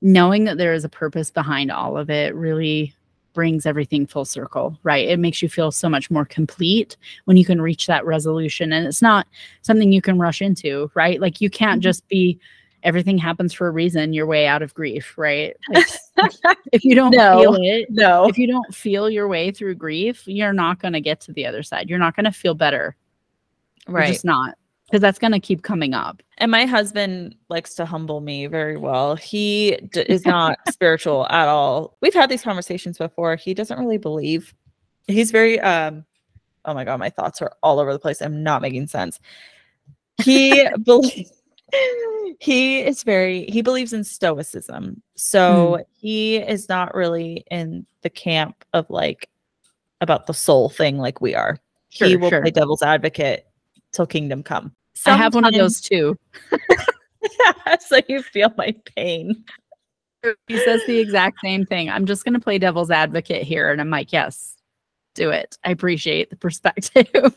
[0.00, 2.94] knowing that there is a purpose behind all of it really
[3.32, 5.08] brings everything full circle, right?
[5.08, 8.72] It makes you feel so much more complete when you can reach that resolution.
[8.72, 9.26] And it's not
[9.62, 11.20] something you can rush into, right?
[11.20, 11.84] Like you can't Mhm.
[11.84, 12.38] just be
[12.82, 15.54] everything happens for a reason, your way out of grief, right?
[15.68, 15.84] Like,
[16.72, 17.38] if you don't No.
[17.38, 18.26] feel it, no.
[18.26, 21.44] if you don't feel your way through grief, you're not going to get to the
[21.44, 21.90] other side.
[21.90, 22.96] You're not going to feel better.
[23.86, 24.06] You're Right.
[24.08, 24.56] just not.
[24.90, 26.20] Because that's going to keep coming up.
[26.38, 29.14] And my husband likes to humble me very well.
[29.14, 31.96] He d- is not spiritual at all.
[32.00, 33.36] We've had these conversations before.
[33.36, 34.52] He doesn't really believe.
[35.06, 36.04] He's very um
[36.64, 38.20] oh my god, my thoughts are all over the place.
[38.20, 39.20] I'm not making sense.
[40.22, 41.40] He believes
[42.40, 45.02] he is very he believes in stoicism.
[45.16, 49.28] So he is not really in the camp of like
[50.00, 51.58] about the soul thing like we are.
[51.90, 52.40] Sure, he will sure.
[52.42, 53.46] play devil's advocate
[53.92, 54.74] till kingdom come.
[55.06, 56.18] I have one of those too.
[57.80, 59.44] so you feel my pain.
[60.48, 61.88] He says the exact same thing.
[61.88, 63.70] I'm just going to play devil's advocate here.
[63.70, 64.56] And I'm like, yes,
[65.14, 65.56] do it.
[65.64, 67.08] I appreciate the perspective.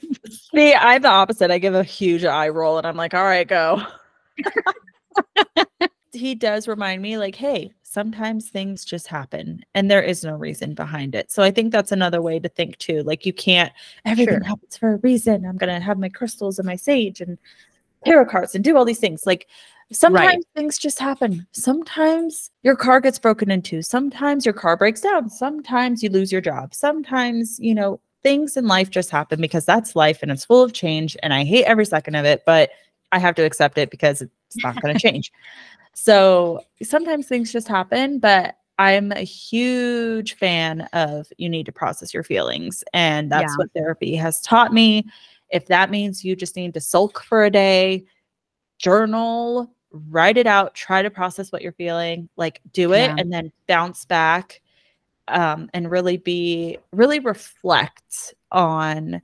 [0.54, 1.52] See, I'm the opposite.
[1.52, 3.82] I give a huge eye roll and I'm like, all right, go.
[6.13, 10.73] he does remind me, like, hey, sometimes things just happen and there is no reason
[10.73, 11.32] behind it.
[11.32, 13.04] So I think that's another way to think too.
[13.04, 13.71] Like, you can't,
[14.06, 14.43] everything Sure.
[14.43, 15.45] happens for a reason.
[15.45, 17.38] I'm going to have my crystals and my sage and
[18.06, 19.26] tarot cards and do all these things.
[19.26, 19.47] Like,
[19.91, 21.45] sometimes things just happen.
[21.52, 23.82] Sometimes your car gets broken into.
[23.82, 25.30] Sometimes your car breaks down.
[25.30, 26.73] Sometimes you lose your job.
[26.73, 30.73] Sometimes, you know, things in life just happen because that's life and it's full of
[30.73, 31.15] change.
[31.21, 32.71] And I hate every second of it, but
[33.12, 35.32] I have to accept it because it's not going to change.
[35.93, 42.13] So sometimes things just happen, but I'm a huge fan of you need to process
[42.13, 42.84] your feelings.
[42.93, 43.58] And that's Yeah.
[43.58, 45.06] what therapy has taught me.
[45.49, 48.06] If that means you just need to sulk for a day,
[48.79, 49.71] journal,
[50.10, 53.15] write it out, try to process what you're feeling, like do it Yeah.
[53.19, 54.62] and then bounce back
[55.27, 59.21] um, and really be, really reflect on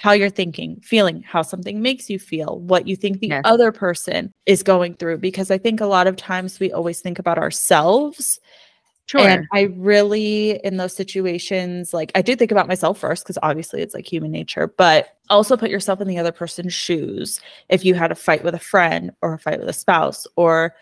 [0.00, 3.42] how you're thinking, feeling, how something makes you feel, what you think the Yes.
[3.44, 5.18] other person is going through.
[5.18, 8.40] Because I think a lot of times we always think about ourselves
[9.04, 9.26] Sure.
[9.28, 13.82] and I really, in those situations, like I do think about myself first, because obviously
[13.82, 17.40] it's like human nature, but also put yourself in the other person's shoes.
[17.68, 20.76] If you had a fight with a friend or a fight with a spouse or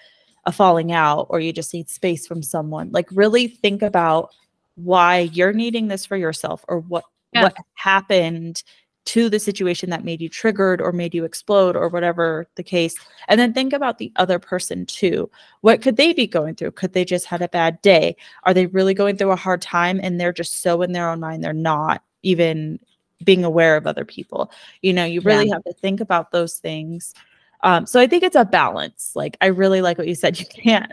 [0.45, 4.31] a falling out, or you just need space from someone, like really think about
[4.77, 7.43] why you're needing this for yourself or what Yeah.
[7.45, 8.63] what happened
[9.09, 12.95] to the situation that made you triggered or made you explode or whatever the case.
[13.27, 15.31] And then think about the other person too.
[15.63, 16.73] What could they be going through?
[16.73, 18.17] Could they just had a bad day?
[18.43, 21.21] Are they really going through a hard time and they're just so in their own
[21.21, 22.79] mind they're not even
[23.25, 24.53] being aware of other people?
[24.83, 27.15] You know you really have to think about those things.
[27.63, 29.13] Um, so i think it's a balance.
[29.17, 30.39] Like i really like what you said.
[30.41, 30.93] You can't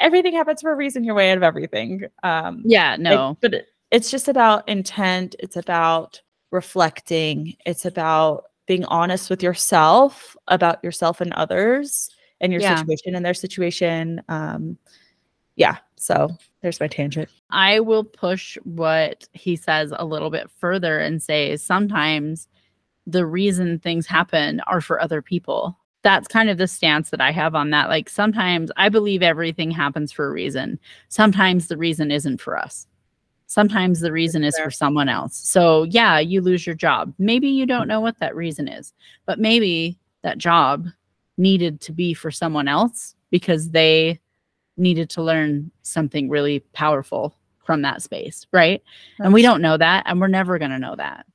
[0.00, 2.06] everything happens for a reason you're way out of everything.
[2.22, 3.36] Um, yeah, it- no.
[3.42, 5.36] but it, it's just about intent.
[5.38, 7.56] It's about reflecting.
[7.66, 12.10] It's about being honest with yourself about yourself and others
[12.40, 12.76] and your Yeah.
[12.76, 14.22] situation and their situation.
[14.28, 14.78] Um,
[15.56, 15.78] yeah.
[15.96, 16.28] So
[16.60, 17.28] there's my tangent.
[17.50, 22.48] I will push what he says a little bit further and say sometimes
[23.06, 25.76] the reason things happen are for other people.
[26.02, 27.88] That's kind of the stance that I have on that.
[27.88, 30.78] Like sometimes I believe everything happens for a reason.
[31.08, 32.86] Sometimes the reason isn't for us.
[33.52, 35.36] Sometimes the reason is for someone else.
[35.36, 37.12] So, yeah, you lose your job.
[37.18, 38.94] Maybe you don't know what that reason is,
[39.26, 40.86] but maybe that job
[41.36, 44.18] needed to be for someone else because they
[44.78, 48.82] needed to learn something really powerful from that space, right?
[49.18, 51.26] And we don't know that and we're never going to know that.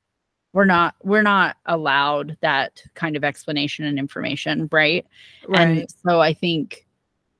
[0.53, 5.05] We're not we're not allowed that kind of explanation and information, right?
[5.47, 5.59] right?
[5.61, 6.87] And so I think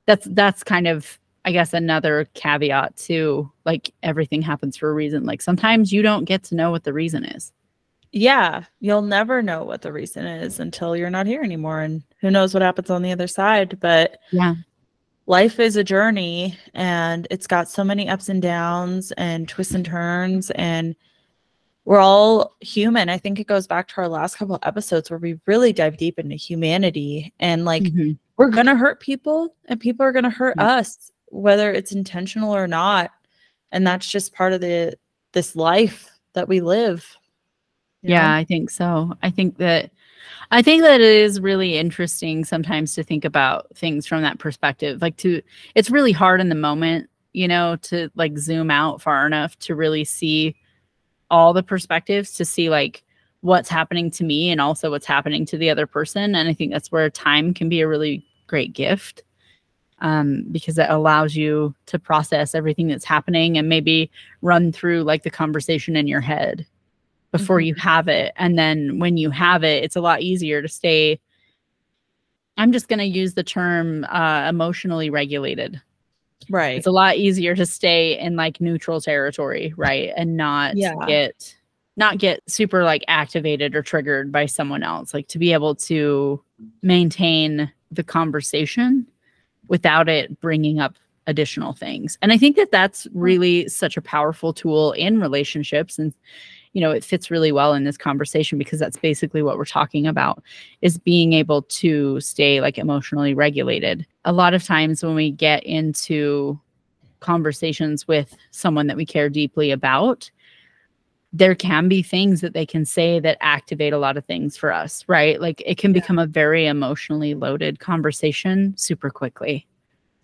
[0.06, 5.24] that's that's kind of I guess another caveat too, like everything happens for a reason.
[5.24, 7.52] Like sometimes you don't get to know what the reason is.
[8.12, 11.80] yeah, you'll never know what the reason is until you're not here anymore.
[11.80, 13.78] And who knows what happens on the other side.
[13.80, 14.54] But Yeah.
[15.26, 19.86] life is a journey and it's got so many ups and downs and twists and
[19.86, 20.96] turns and
[21.86, 23.08] we're all human.
[23.08, 25.96] I think it goes back to our last couple of episodes where we really dive
[25.96, 28.18] deep into humanity and like Mhm.
[28.36, 32.54] we're going to hurt people and people are going to hurt us whether it's intentional
[32.54, 33.10] or not.
[33.72, 34.96] And that's just part of the
[35.32, 37.16] this life that we live.
[38.02, 38.34] Yeah, know?
[38.34, 39.12] I think so.
[39.22, 39.90] I think that
[40.50, 45.02] I think that it is really interesting sometimes to think about things from that perspective.
[45.02, 45.42] Like to
[45.74, 49.74] it's really hard in the moment, you know, to like zoom out far enough to
[49.74, 50.56] really see
[51.30, 53.04] all the perspectives to see like
[53.40, 56.72] what's happening to me and also what's happening to the other person and I think
[56.72, 59.22] that's where time can be a really great gift.
[60.00, 64.10] Um, because it allows you to process everything that's happening and maybe
[64.42, 66.64] run through like the conversation in your head
[67.32, 67.66] before Mhm.
[67.66, 68.32] you have it.
[68.36, 71.18] And then when you have it, it's a lot easier to stay.
[72.56, 75.80] I'm just going to use the term uh, emotionally regulated.
[76.48, 76.76] Right.
[76.78, 80.12] It's a lot easier to stay in like neutral territory, right?
[80.16, 80.94] And not Yeah.
[81.06, 81.54] get
[81.96, 85.12] not get super like activated or triggered by someone else.
[85.12, 86.40] Like to be able to
[86.82, 89.04] maintain the conversation
[89.68, 90.96] without it bringing up
[91.26, 92.18] additional things.
[92.22, 93.18] And I think that that's hmm.
[93.18, 96.12] really such a powerful tool in relationships and
[96.74, 100.06] you know, it fits really well in this conversation because that's basically what we're talking
[100.06, 100.42] about
[100.82, 104.06] is being able to stay like emotionally regulated.
[104.24, 106.60] A lot of times when we get into
[107.20, 110.30] conversations with someone that we care deeply about,
[111.32, 114.72] there can be things that they can say that activate a lot of things for
[114.72, 115.40] us, right?
[115.40, 116.00] Like it can Yeah.
[116.00, 119.66] become a very emotionally loaded conversation super quickly.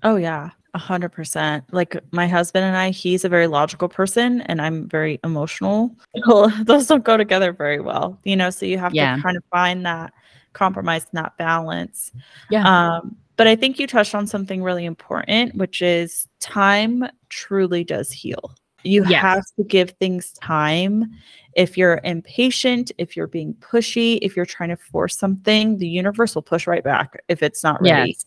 [0.02, 1.64] Oh yeah, a hundred percent.
[1.72, 5.94] Like my husband and I, he's a very logical person, and I'm very emotional.
[6.64, 8.50] Those don't go together very well, you know.
[8.50, 9.16] So you have Yeah.
[9.16, 10.12] to kind of find that
[10.54, 12.12] compromise and that balance.
[12.50, 12.64] Yeah.
[12.66, 18.12] Um, but I think you touched on something really important, which is time truly does
[18.12, 18.54] heal.
[18.84, 19.22] You Yes.
[19.22, 21.10] have to give things time.
[21.54, 26.34] If you're impatient, if you're being pushy, if you're trying to force something, the universe
[26.34, 28.26] will push right back if it's not ready Yes.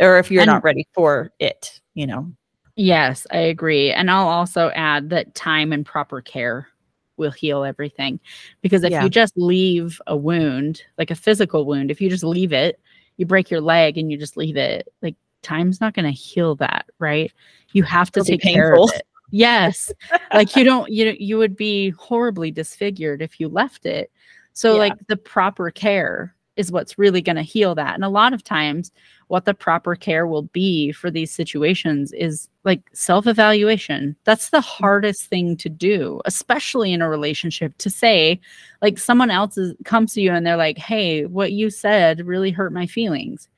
[0.00, 2.32] or if you're And- not ready for it, you know.
[2.76, 3.90] Yes, I agree.
[3.90, 6.68] And I'll also add that time and proper care
[7.16, 8.20] will heal everything.
[8.62, 9.02] Because if Yeah.
[9.02, 12.78] you just leave a wound, like a physical wound, if you just leave it,
[13.16, 16.54] you break your leg and you just leave it, like time's not going to heal
[16.54, 17.32] that, right?
[17.72, 19.02] You have to It'll take care of it.
[19.30, 19.92] Yes.
[20.32, 24.10] like you don't you you would be horribly disfigured if you left it.
[24.52, 24.78] So Yeah.
[24.80, 27.94] like the proper care is what's really going to heal that.
[27.94, 28.90] And a lot of times
[29.28, 34.16] what the proper care will be for these situations is like self-evaluation.
[34.24, 38.40] That's the hardest thing to do, especially in a relationship to say
[38.82, 42.50] like someone else is, comes to you and they're like, "Hey, what you said really
[42.50, 43.48] hurt my feelings."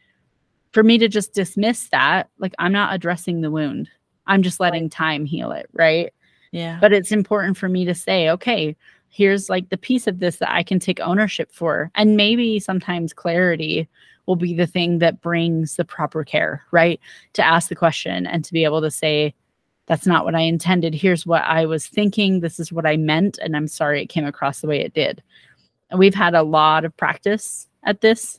[0.73, 3.89] For me to just dismiss that, like I'm not addressing the wound.
[4.27, 6.13] I'm just letting time heal it, right?
[6.53, 6.79] Yeah.
[6.81, 8.77] But it's important for me to say, okay,
[9.09, 11.91] here's like the piece of this that I can take ownership for.
[11.95, 13.89] And maybe sometimes clarity
[14.27, 17.01] will be the thing that brings the proper care, right?
[17.35, 19.35] To ask the question and to be able to say,
[19.87, 20.95] that's not what I intended.
[20.95, 22.39] Here's what I was thinking.
[22.39, 23.39] This is what I meant.
[23.39, 25.21] And I'm sorry it came across the way it did.
[25.91, 28.39] And we've had a lot of practice at this.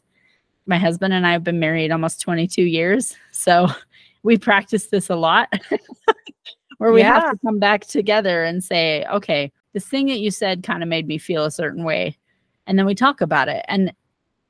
[0.66, 3.18] My husband and I have been married almost 22 years.
[3.32, 3.68] So
[4.24, 5.52] we practice this a lot
[6.78, 7.14] where we Yeah.
[7.20, 10.90] have to come back together and say, okay, this thing that you said kind of
[10.90, 12.18] made me feel a certain way.
[12.68, 13.66] And then we talk about it.
[13.68, 13.94] And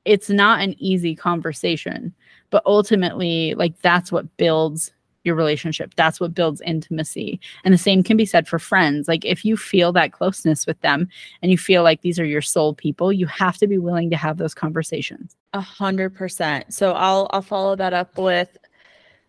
[0.04, 2.12] it's not an easy conversation,
[2.50, 4.92] but ultimately, like that's what builds
[5.24, 5.94] your relationship.
[5.94, 7.38] That's what builds intimacy.
[7.64, 9.06] And the same can be said for friends.
[9.06, 11.08] Like if you feel that closeness with them
[11.40, 14.16] and you feel like these are your soul people, you have to be willing to
[14.16, 15.36] have those conversations.
[15.52, 16.74] A hundred percent.
[16.74, 18.56] So I'll I'll follow that up with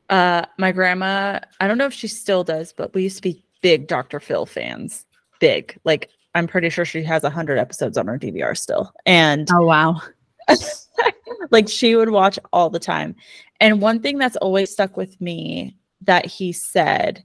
[0.09, 1.39] uh my grandma.
[1.59, 4.19] I don't know if she still does, but we used to be big Dr.
[4.19, 5.05] Phil fans.
[5.39, 5.77] Big.
[5.83, 8.91] Like I'm pretty sure she has a hundred episodes on her DVR still.
[9.05, 10.01] And Oh, wow.
[11.51, 13.15] like she would watch all the time.
[13.59, 17.23] And one thing that's always stuck with me that he said,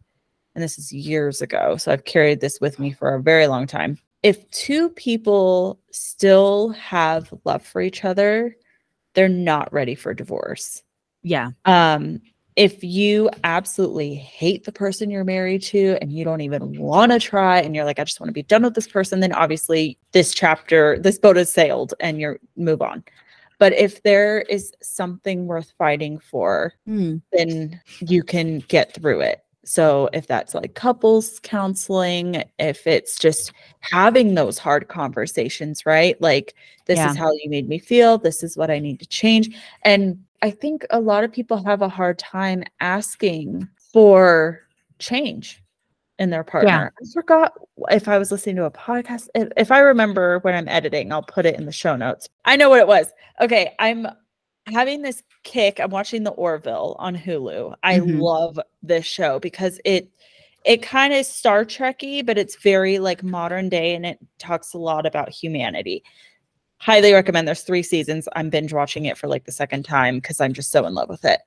[0.55, 3.67] and this is years ago, so I've carried this with me for a very long
[3.67, 3.99] time.
[4.23, 8.57] If two people still have love for each other,
[9.15, 10.83] they're not ready for divorce.
[11.23, 11.51] Yeah.
[11.65, 12.21] Um,
[12.59, 17.21] if you absolutely hate the person you're married to and you don't even want to
[17.21, 19.97] try and you're like, I just want to be done with this person, then obviously
[20.11, 23.05] this chapter, this boat has sailed and you're move on.
[23.61, 27.19] But if there is something worth fighting for, Hmm.
[27.33, 29.45] then you can get through it.
[29.69, 36.19] So if that's like couples counseling, if it's just having those hard conversations, right?
[36.23, 36.55] Like
[36.87, 37.11] this Yeah.
[37.11, 39.55] is how you made me feel, this is what I need to change.
[39.83, 44.63] And I think a lot of people have a hard time asking for
[44.99, 45.63] change
[46.19, 46.91] in their partner.
[46.99, 47.53] I forgot
[47.91, 49.29] if I was listening to a podcast.
[49.35, 52.27] If, if I remember when I'm editing, I'll put it in the show notes.
[52.47, 53.13] I know what it was.
[53.39, 54.07] Okay, I'm
[54.73, 55.81] having this kick.
[55.81, 57.75] I'm watching the Orville on Hulu.
[57.83, 58.21] I Mhm.
[58.21, 60.09] love this show because it
[60.65, 64.79] it kind of Star Trekky, but it's very like modern day and it talks a
[64.79, 66.03] lot about humanity.
[66.79, 67.47] Highly recommend.
[67.49, 68.29] There's three seasons.
[68.37, 71.09] I'm binge watching it for like the second time because I'm just so in love
[71.09, 71.41] with it.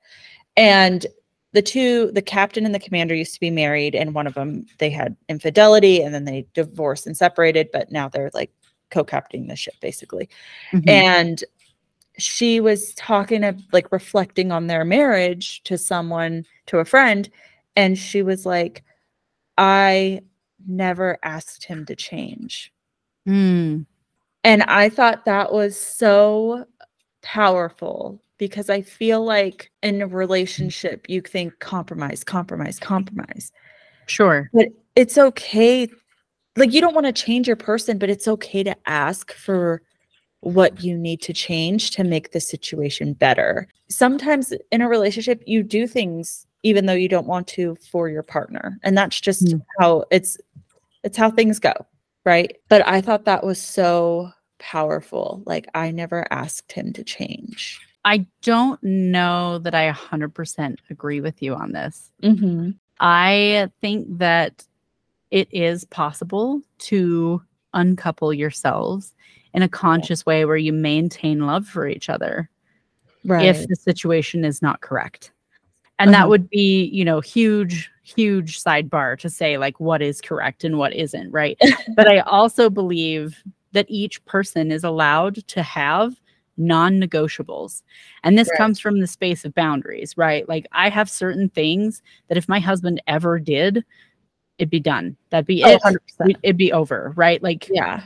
[0.56, 1.06] And
[1.52, 4.66] the two, the captain and the commander used to be married, and one of them
[4.78, 8.50] they had infidelity, and then they divorced and separated, but now they're like
[8.90, 10.28] co-captaining the ship basically
[10.72, 10.88] Mhm.
[10.88, 11.44] and
[12.18, 17.30] she was talking of like reflecting on their marriage to someone to a friend
[17.76, 18.82] and she was like
[19.58, 20.20] i
[20.66, 22.72] never asked him to change
[23.26, 23.82] Hmm.
[24.44, 26.66] and i thought that was so
[27.22, 33.52] powerful because i feel like in a relationship you think compromise compromise compromise
[34.06, 34.50] Sure.
[34.52, 35.88] But it's okay
[36.56, 39.80] like you don't want to change your person but it's okay to ask for
[40.42, 45.62] what you need to change to make the situation better sometimes in a relationship you
[45.62, 49.62] do things even though you don't want to for your partner and that's just Mm.
[49.80, 50.36] how it's
[51.04, 51.72] it's how things go
[52.24, 57.80] right but i thought that was so powerful like i never asked him to change
[58.04, 62.10] I don't know that I 100% agree with you on this.
[62.20, 62.70] mm-hmm.
[62.98, 64.64] I think that
[65.30, 67.40] it is possible to
[67.74, 69.14] uncouple yourselves
[69.54, 72.48] in a conscious way where you maintain love for each other
[73.24, 73.44] right.
[73.46, 75.32] if the situation is not correct.
[75.98, 76.22] And Uh-huh.
[76.22, 80.78] that would be, you know, huge, huge sidebar to say like what is correct and
[80.78, 81.58] what isn't, right?
[81.96, 83.42] but I also believe
[83.72, 86.14] that each person is allowed to have
[86.58, 87.82] non-negotiables.
[88.24, 88.58] And this Right.
[88.58, 90.48] comes from the space of boundaries, right?
[90.48, 93.84] Like I have certain things that if my husband ever did,
[94.58, 95.16] it'd be done.
[95.30, 95.82] That'd be Oh, it.
[95.82, 96.36] 100%.
[96.42, 97.42] It'd be over, right?
[97.42, 98.02] Like yeah.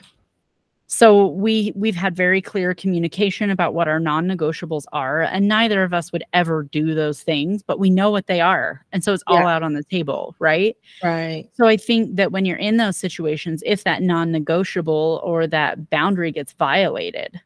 [0.88, 5.92] So we we've had very clear communication about what our non-negotiables are and neither of
[5.92, 8.84] us would ever do those things, but we know what they are.
[8.92, 9.48] And so it's all Yeah.
[9.56, 10.76] out on the table, right?
[11.02, 11.48] Right.
[11.54, 16.30] So I think that when you're in those situations if that non-negotiable or that boundary
[16.30, 17.40] gets violated,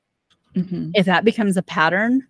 [0.54, 0.90] Mhm.
[0.94, 2.26] if that becomes a pattern,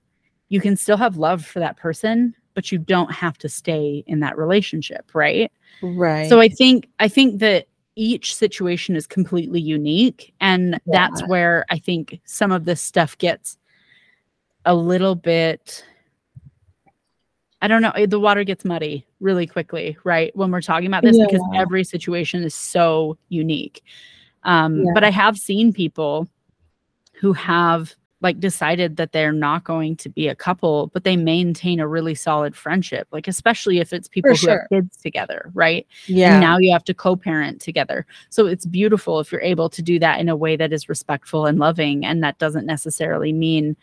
[0.49, 4.21] you can still have love for that person, but you don't have to stay in
[4.21, 5.51] that relationship, right?
[5.83, 6.29] Right.
[6.29, 7.67] So I think I think that
[8.01, 13.59] each situation is completely unique and that's where I think some of this stuff gets
[14.65, 15.85] a little bit
[17.61, 20.35] I don't know, the water gets muddy really quickly, right?
[20.35, 23.83] When we're talking about this because every situation is so unique.
[24.45, 24.93] Um Yeah.
[24.95, 26.27] but I have seen people
[27.13, 31.81] who have like decided that they're not going to be a couple, but they maintain
[31.81, 34.61] a really solid friendship, like especially if it's people who sure.
[34.61, 35.87] have kids together, right?
[36.07, 36.33] yeah.
[36.33, 38.05] And now you have to co-parent together.
[38.29, 41.47] So it's beautiful if you're able to do that in a way that is respectful
[41.47, 42.05] and loving.
[42.05, 43.75] And that doesn't necessarily mean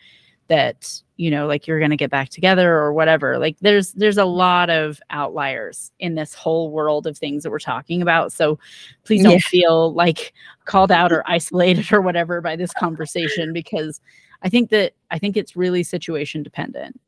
[0.46, 3.38] that, you know, like you're gonna get back together or whatever.
[3.38, 7.58] Like there's there's a lot of outliers in this whole world of things that we're
[7.58, 8.32] talking about.
[8.32, 8.58] So
[9.04, 9.38] please don't Yeah.
[9.40, 10.32] feel like
[10.64, 14.00] called out or isolated or whatever by this conversation because
[14.42, 17.00] I think that I think it's really situation dependent.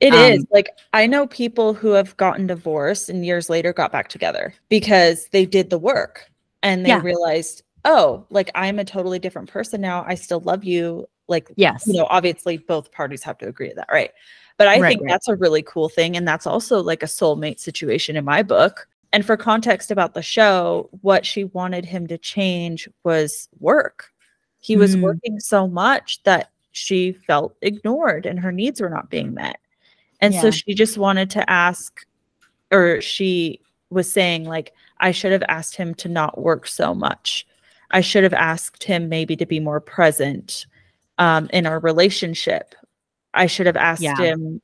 [0.00, 3.92] It is Um, Like I know people who have gotten divorced and years later got
[3.92, 6.28] back together because they did the work
[6.62, 7.02] and they Yeah.
[7.02, 10.04] realized, oh, like I'm a totally different person now.
[10.06, 11.08] I still love you.
[11.28, 11.86] Like, Yes.
[11.86, 14.10] you know, obviously both parties have to agree to that, right?
[14.58, 15.10] But I Right, think right.
[15.10, 16.16] that's a really cool thing.
[16.16, 18.88] And that's also like a soulmate situation in my book.
[19.12, 24.10] And for context about the show, what she wanted him to change was work.
[24.60, 25.02] He was Mm.
[25.02, 29.58] working so much that she felt ignored and her needs were not being met.
[30.20, 32.06] And so she just wanted to ask,
[32.70, 33.60] or she
[33.90, 37.46] was saying, like, I should have asked him to not work so much.
[37.90, 40.66] I should have asked him maybe to be more present
[41.18, 42.74] um, in our relationship.
[43.34, 44.16] I should have asked Yeah.
[44.16, 44.62] him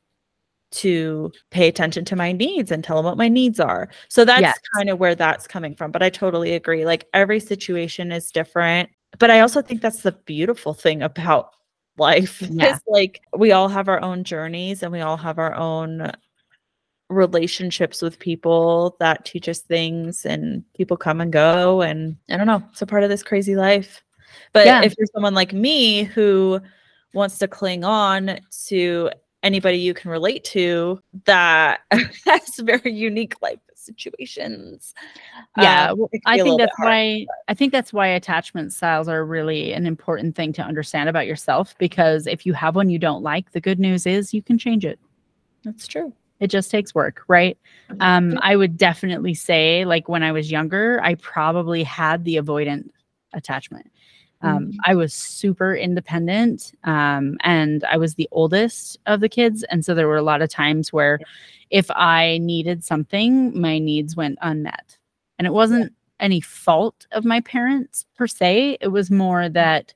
[0.71, 3.89] to pay attention to my needs and tell him what my needs are.
[4.09, 4.59] So that's Yes.
[4.77, 5.91] kind of where that's coming from.
[5.91, 6.85] But I totally agree.
[6.85, 8.91] Like every situation is different.
[9.19, 11.55] But I also think that's the beautiful thing about
[11.99, 12.43] life.
[12.51, 12.75] Yeah.
[12.75, 16.13] Is like we all have our own journeys and we all have our own
[17.11, 22.47] relationships with people that teach us things and people come and go and I don't
[22.47, 24.03] know, it's a part of this crazy life.
[24.53, 24.83] But Yeah.
[24.83, 26.61] if you're someone like me who
[27.15, 29.11] wants to cling on to
[29.43, 31.81] anybody you can relate to that
[32.27, 34.95] has very unique life situations.
[35.57, 36.89] Yeah, um, well, it can I think that's hard.
[36.89, 41.27] why I think that's why attachment styles are really an important thing to understand about
[41.27, 44.59] yourself because if you have one you don't like, the good news is you can
[44.59, 44.99] change it.
[45.65, 46.13] That's true.
[46.41, 47.59] It just takes work, right?
[47.99, 52.91] Um, I would definitely say, like when I was younger, I probably had the avoidant
[53.33, 53.91] attachment.
[54.43, 54.77] Um, Mhm.
[54.85, 59.95] I was super independent, um, and I was the oldest of the kids, and so
[59.95, 61.19] there were a lot of times where,
[61.71, 64.97] if I needed something, my needs went unmet,
[65.39, 68.79] and it wasn't any fault of my parents per se.
[68.81, 69.93] It was more that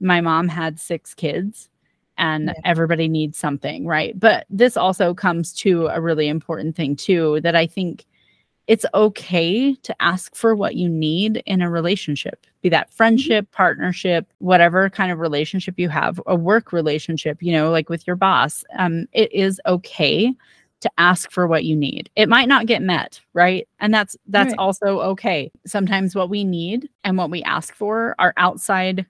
[0.00, 1.70] my mom had six kids
[2.18, 2.54] and Yeah.
[2.64, 4.18] everybody needs something, right?
[4.18, 8.06] But this also comes to a really important thing too that I think
[8.66, 14.26] it's okay to ask for what you need in a relationship, be that friendship, partnership,
[14.38, 18.64] whatever kind of relationship you have, a work relationship, you know, like with your boss.
[18.78, 20.32] Um, it is okay
[20.80, 22.10] to ask for what you need.
[22.16, 23.68] It might not get met, right?
[23.80, 24.58] And that's that's Right.
[24.58, 25.50] also okay.
[25.66, 29.06] Sometimes what we need and what we ask for are outside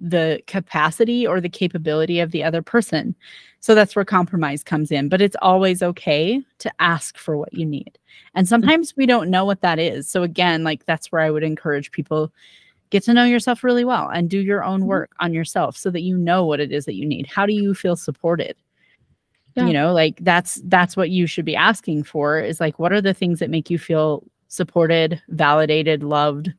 [0.00, 3.14] the capacity or the capability of the other person.
[3.60, 5.08] So that's where compromise comes in.
[5.08, 7.98] But it's always okay to ask for what you need.
[8.34, 10.08] And sometimes we don't know what that is.
[10.08, 12.32] So again, like that's where I would encourage people
[12.90, 14.86] get to know yourself really well and do your own Mhm.
[14.86, 17.26] work on yourself so that you know what it is that you need.
[17.26, 18.56] How do you feel supported?
[19.54, 19.66] Yeah.
[19.66, 23.00] You know, like that's that's what you should be asking for is like what are
[23.00, 26.52] the things that make you feel supported, validated, loved,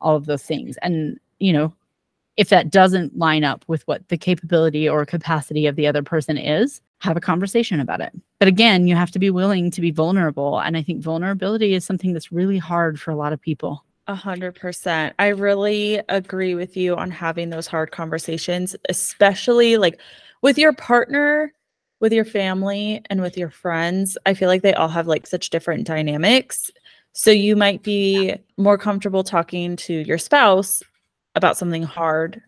[0.00, 0.76] all of those things.
[0.78, 1.72] And, you know,
[2.36, 6.36] if that doesn't line up with what the capability or capacity of the other person
[6.36, 8.12] is, have a conversation about it.
[8.38, 10.60] But again, you have to be willing to be vulnerable.
[10.60, 13.84] And I think vulnerability is something that's really hard for a lot of people.
[14.08, 15.14] A hundred percent.
[15.18, 20.00] I really agree with you on having those hard conversations, especially like
[20.42, 21.52] with your partner,
[22.00, 24.16] with your family, and with your friends.
[24.24, 26.70] I feel like they all have like such different dynamics.
[27.14, 30.82] So you might be more comfortable talking to your spouse
[31.36, 32.42] about something hard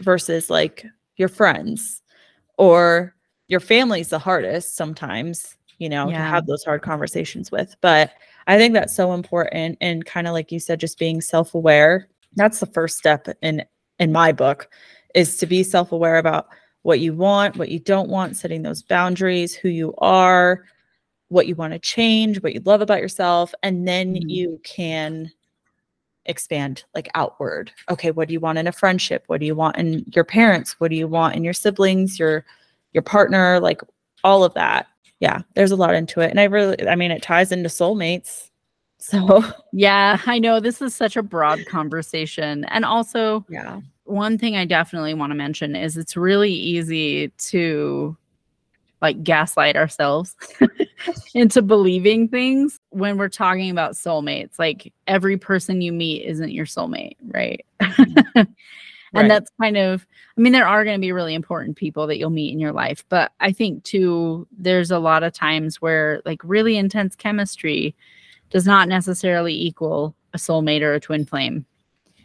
[0.00, 2.02] versus like your friends
[2.58, 3.14] or
[3.48, 6.18] your family's the hardest sometimes, you know, Yeah.
[6.18, 7.74] to have those hard conversations with.
[7.80, 8.12] But
[8.46, 12.08] I think that's so important and kind of like you said just being self-aware.
[12.36, 13.64] That's the first step in
[13.98, 14.68] in my book
[15.14, 16.48] is to be self-aware about
[16.82, 20.64] what you want, what you don't want, setting those boundaries, who you are,
[21.28, 24.28] what you want to change, what you love about yourself, and then Mhm.
[24.28, 25.32] you can
[26.26, 27.72] expand like outward.
[27.90, 29.24] Okay, what do you want in a friendship?
[29.26, 30.78] What do you want in your parents?
[30.78, 32.44] What do you want in your siblings, your
[32.92, 33.80] your partner, like
[34.24, 34.88] all of that.
[35.20, 36.30] Yeah, there's a lot into it.
[36.30, 38.50] And I really I mean it ties into soulmates.
[38.98, 42.64] So, Yeah, I know this is such a broad conversation.
[42.64, 43.80] And also, yeah.
[44.04, 48.16] one thing I definitely want to mention is it's really easy to
[49.02, 50.34] like gaslight ourselves
[51.34, 54.58] into believing things when we're talking about soulmates.
[54.58, 57.64] Like every person you meet isn't your soulmate, right?
[59.12, 59.22] Right.
[59.22, 60.04] and that's kind of
[60.36, 62.72] i mean there are going to be really important people that you'll meet in your
[62.72, 67.94] life but i think too there's a lot of times where like really intense chemistry
[68.50, 71.64] does not necessarily equal a soulmate or a twin flame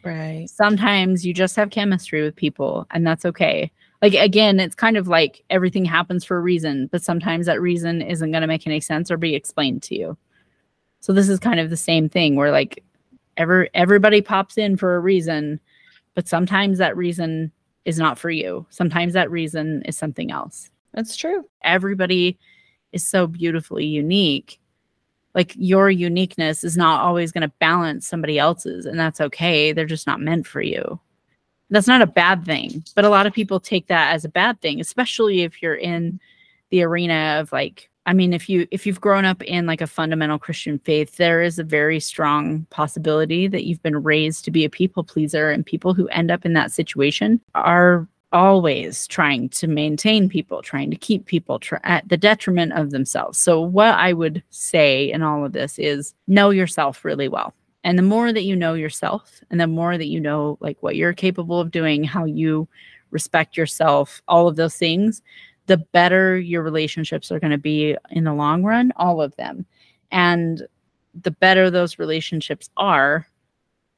[0.04, 0.50] right.
[0.50, 3.72] sometimes you just have chemistry with people and that's okay
[4.02, 8.02] like again it's kind of like everything happens for a reason but sometimes that reason
[8.02, 10.18] isn't going to make any sense or be explained to you.
[11.00, 12.84] So this is kind of the same thing where like
[13.38, 15.60] ever everybody pops in for a reason
[16.16, 17.52] but sometimes that reason
[17.86, 18.66] is not for you.
[18.70, 20.70] Sometimes that reason is something else.
[20.94, 21.46] That's true.
[21.64, 22.38] everybody
[22.92, 24.60] is so beautifully unique.
[25.34, 29.72] Like your uniqueness is not always going to balance somebody else's and that's okay.
[29.72, 31.00] They're just not meant for you
[31.72, 34.60] that's not a bad thing but a lot of people take that as a bad
[34.62, 36.20] thing especially if you're in
[36.70, 39.88] the arena of like i mean if you if you've grown up in like a
[39.88, 44.64] fundamental christian faith there is a very strong possibility that you've been raised to be
[44.66, 49.68] a people pleaser and people who end up in that situation are always trying to
[49.68, 53.38] maintain people, trying to keep people at the detriment of themselves.
[53.38, 57.54] So, what I would say in all of this is know yourself really well.
[57.84, 60.96] And the more that you know yourself, and the more that you know, like what
[60.96, 62.68] you're capable of doing, how you
[63.10, 65.22] respect yourself, all of those things,
[65.66, 69.66] the better your relationships are going to be in the long run, all of them.
[70.12, 70.68] And
[71.22, 73.28] the better those relationships are,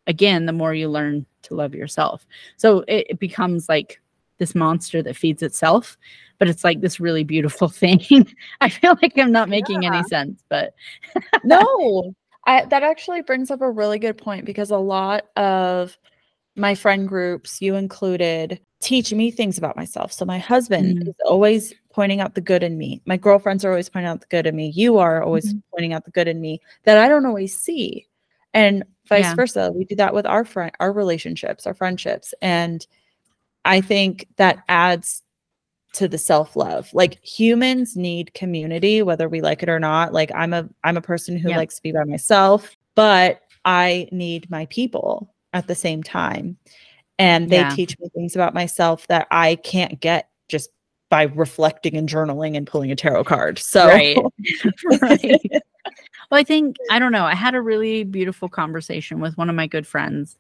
[0.07, 2.25] again, the more you learn to love yourself.
[2.57, 3.99] So it, it becomes like
[4.37, 5.97] this monster that feeds itself,
[6.39, 8.27] but it's like this really beautiful thing.
[8.61, 9.93] I feel like I'm not making Yeah.
[9.93, 10.73] any sense, but
[11.43, 12.13] no
[12.45, 15.97] I, that actually brings up a really good point because a lot of
[16.55, 21.07] my friend groups you included teach me things about myself so my husband Mm.
[21.09, 24.27] is always pointing out the good in me my girlfriends are always pointing out the
[24.27, 25.63] good in me you are always Mhm.
[25.71, 28.05] pointing out the good in me that i don't always see
[28.53, 29.35] and vice Yeah.
[29.35, 32.85] versa we do that with our friend our relationships our friendships and
[33.65, 35.23] i think that adds
[35.93, 40.51] to the self-love like humans need community whether we like it or not like i'm
[40.53, 41.57] a i'm a person who Yeah.
[41.57, 46.57] likes to be by myself but i need my people at the same time
[47.19, 47.69] and they Yeah.
[47.69, 50.71] teach me things about myself that i can't get just
[51.09, 54.17] by reflecting and journaling and pulling a tarot card so Right.
[55.01, 55.51] right.
[56.31, 57.25] Well, I think I don't know.
[57.25, 60.37] I had a really beautiful conversation with one of my good friends.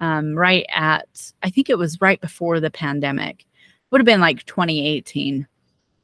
[0.00, 1.06] Um, right at
[1.42, 3.44] I think it was right before the pandemic.
[3.90, 5.46] Would have been like 2018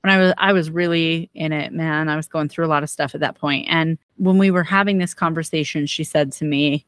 [0.04, 2.10] when I was I was really in it, man.
[2.10, 3.66] I was going through a lot of stuff at that point.
[3.70, 6.84] And when we were having this conversation, she said to me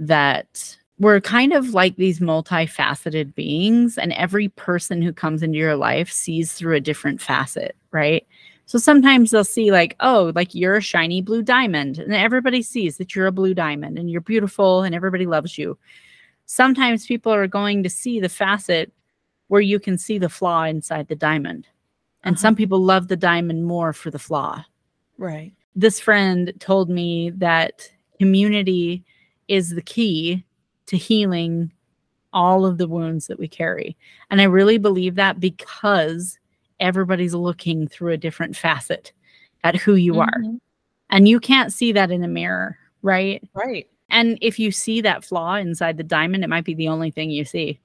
[0.00, 5.76] that we're kind of like these multifaceted beings, and every person who comes into your
[5.76, 8.26] life sees through a different facet, right?
[8.66, 12.96] So sometimes they'll see, like, oh, like you're a shiny blue diamond, and everybody sees
[12.96, 15.78] that you're a blue diamond and you're beautiful and everybody loves you.
[16.46, 18.92] Sometimes people are going to see the facet
[19.48, 21.66] where you can see the flaw inside the diamond.
[22.24, 22.40] And Uh-huh.
[22.42, 24.64] some people love the diamond more for the flaw.
[25.18, 29.04] right This friend told me that community
[29.48, 30.44] is the key
[30.86, 31.72] to healing
[32.32, 33.96] all of the wounds that we carry.
[34.30, 36.38] And I really believe that because
[36.80, 39.12] everybody's looking through a different facet
[39.64, 40.38] at who you are.
[40.40, 40.60] Mhm.
[41.10, 43.42] And you can't see that in a mirror, right?
[43.54, 47.10] right And if you see that flaw inside the diamond, it might be the only
[47.10, 47.78] thing you see.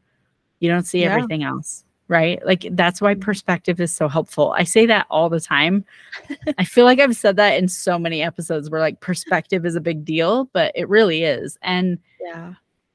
[0.63, 1.13] You don't see Yeah.
[1.13, 2.43] everything else, right?
[2.45, 3.21] Like that's why mm-hmm.
[3.21, 4.53] perspective is so helpful.
[4.57, 5.85] I say that all the time.
[6.57, 9.81] I feel like I've said that in so many episodes where like perspective is a
[9.81, 11.57] big deal, but it really is.
[11.61, 12.53] And yeah yeah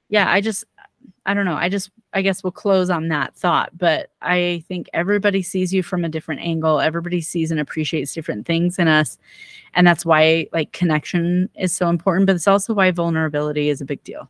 [0.08, 0.64] yeah i just
[1.26, 4.88] i don't know i just i guess we'll close on that thought but i think
[4.92, 9.18] everybody sees you from a different angle everybody sees and appreciates different things in us
[9.74, 13.84] and that's why like connection is so important but it's also why vulnerability is a
[13.84, 14.28] big deal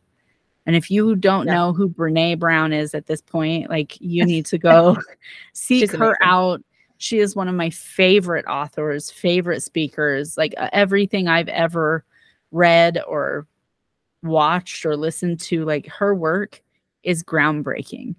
[0.65, 1.53] and if you don't Yeah.
[1.55, 4.97] know who Brene Brown is at this point, like you need to go
[5.53, 6.17] seek She's her amazing.
[6.21, 6.63] out.
[6.97, 10.37] She is one of my favorite authors, favorite speakers.
[10.37, 12.03] Like uh, everything I've ever
[12.51, 13.47] read or
[14.23, 16.61] watched or listened to, like her work
[17.03, 18.15] is groundbreaking,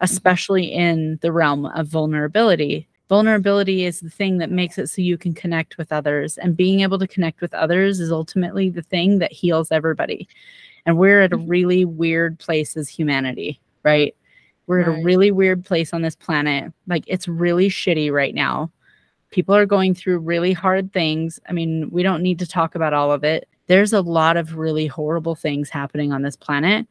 [0.00, 2.88] especially in the realm of vulnerability.
[3.08, 6.36] Vulnerability is the thing that makes it so you can connect with others.
[6.38, 10.26] And being able to connect with others is ultimately the thing that heals everybody.
[10.86, 11.48] And we're at a mm-hmm.
[11.48, 14.14] really weird place as humanity, right?
[14.66, 16.72] We're at a really weird place on this planet.
[16.86, 18.70] Like it's really shitty right now.
[19.30, 21.38] People are going through really hard things.
[21.48, 23.48] I mean, we don't need to talk about all of it.
[23.66, 26.86] There's a lot of really horrible things happening on this planet.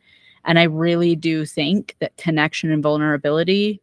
[0.45, 3.81] And I really do think that connection and vulnerability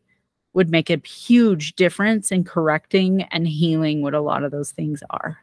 [0.52, 5.02] would make a huge difference in correcting and healing what a lot of those things
[5.10, 5.38] are.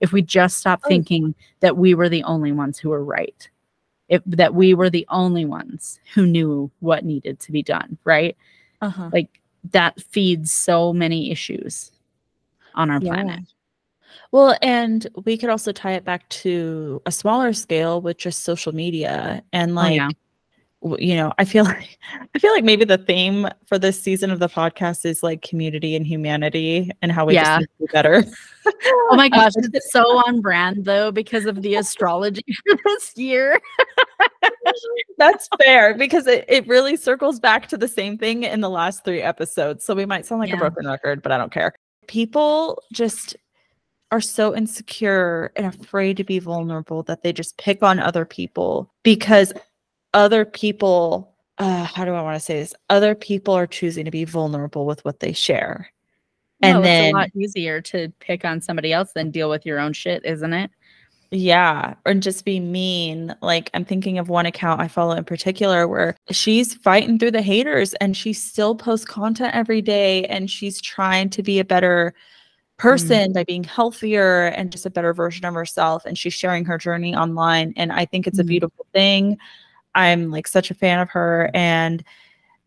[0.00, 0.88] If we just stop Oh.
[0.88, 3.48] thinking that we were the only ones who were right,
[4.08, 8.36] if, that we were the only ones who knew what needed to be done, right?
[8.80, 9.10] Uh-huh.
[9.12, 9.40] Like
[9.72, 11.92] that feeds so many issues
[12.74, 13.12] on our Yeah.
[13.14, 13.40] planet.
[14.32, 18.74] Well, and we could also tie it back to a smaller scale with just social
[18.74, 20.10] media and Oh, like yeah.
[20.98, 21.98] You know, I feel like
[22.34, 25.96] I feel like maybe the theme for this season of the podcast is like community
[25.96, 27.58] and humanity and how we Yeah.
[27.60, 28.24] just do better.
[29.08, 32.42] Oh my gosh, Um, it's so on brand though because of the astrology
[32.84, 33.60] this year.
[35.18, 39.04] That's fair because it, it really circles back to the same thing in the last
[39.04, 39.84] three episodes.
[39.84, 40.56] So we might sound like Yeah.
[40.56, 41.72] a broken record, but I don't care.
[42.08, 43.36] People just
[44.10, 48.92] are so insecure and afraid to be vulnerable that they just pick on other people
[49.04, 49.52] because
[50.16, 52.74] other people, uh, how do I want to say this?
[52.88, 55.90] Other people are choosing to be vulnerable with what they share.
[56.62, 59.66] And Well, then it's a lot easier to pick on somebody else than deal with
[59.66, 60.70] your own shit, isn't it?
[61.30, 63.34] Yeah, or just be mean.
[63.42, 67.42] Like I'm thinking of one account I follow in particular where she's fighting through the
[67.42, 72.14] haters and she still posts content every day and she's trying to be a better
[72.78, 76.78] person by being healthier and just a better version of herself and she's sharing her
[76.78, 78.48] journey online and I think it's a Mhm.
[78.48, 79.36] beautiful thing.
[79.96, 82.04] I'm like such a fan of her and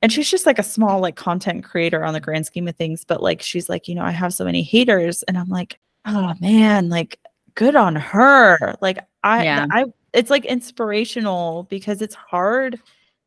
[0.01, 3.05] and she's just like a small like content creator on the grand scheme of things
[3.05, 6.33] but like she's like, you know, I have so many haters and I'm like, oh
[6.41, 7.19] man, like
[7.55, 8.75] good on her.
[8.81, 9.67] Like I Yeah.
[9.71, 12.79] I it's like inspirational because it's hard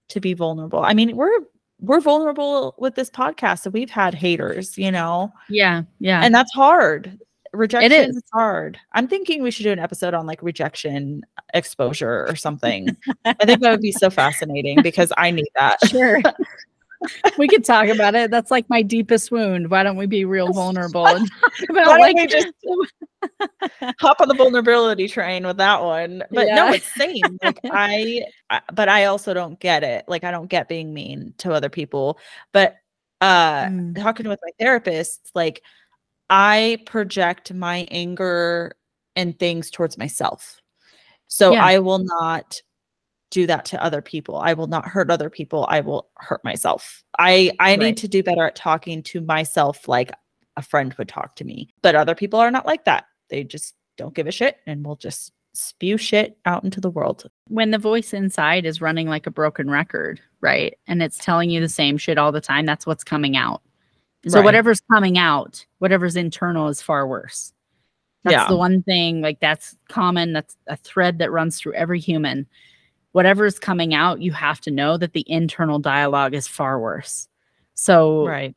[0.08, 0.80] to be vulnerable.
[0.80, 1.40] I mean, we're
[1.80, 3.60] we're vulnerable with this podcast.
[3.60, 6.22] So we've had haters, you know, Yeah, yeah.
[6.24, 7.18] and that's hard.
[7.52, 8.16] Rejection is.
[8.16, 8.78] is hard.
[8.92, 11.22] I'm thinking we should do an episode on like rejection
[11.52, 12.96] exposure or something.
[13.24, 15.78] I think that would be so fascinating because I need that.
[15.86, 16.22] sure.
[17.38, 18.30] we could talk about it.
[18.30, 19.70] That's like my deepest wound.
[19.70, 22.52] Why don't we be real vulnerable and talk about Why don't like we just
[24.00, 26.22] hop on the vulnerability train with that one.
[26.30, 27.38] But no, it's same.
[27.42, 30.04] Like I, I but I also don't get it.
[30.08, 32.18] Like I don't get being mean to other people.
[32.52, 32.76] But
[33.20, 33.94] uh Mm.
[33.94, 35.62] talking with my therapist, like
[36.32, 38.72] I project my anger
[39.14, 40.60] and things towards myself.
[41.28, 41.64] So Yeah.
[41.64, 42.60] I will not
[43.30, 44.36] do that to other people.
[44.36, 45.66] I will not hurt other people.
[45.68, 47.02] I will hurt myself.
[47.18, 47.78] I I Right.
[47.80, 50.10] need to do better at talking to myself like
[50.56, 51.68] a friend would talk to me.
[51.82, 53.04] But other people are not like that.
[53.28, 57.28] They just don't give a shit and will just spew shit out into the world.
[57.48, 60.78] when the voice inside is running like a broken record, right?
[60.86, 63.60] And it's telling you the same shit all the time, that's what's coming out.
[64.28, 64.44] So Right.
[64.44, 67.52] whatever's coming out, whatever's internal is far worse.
[68.24, 68.48] That's Yeah.
[68.48, 72.46] the one thing like that's common, that's a thread that runs through every human.
[73.12, 77.28] Whatever's coming out, you have to know that the internal dialogue is far worse.
[77.74, 78.54] So Right.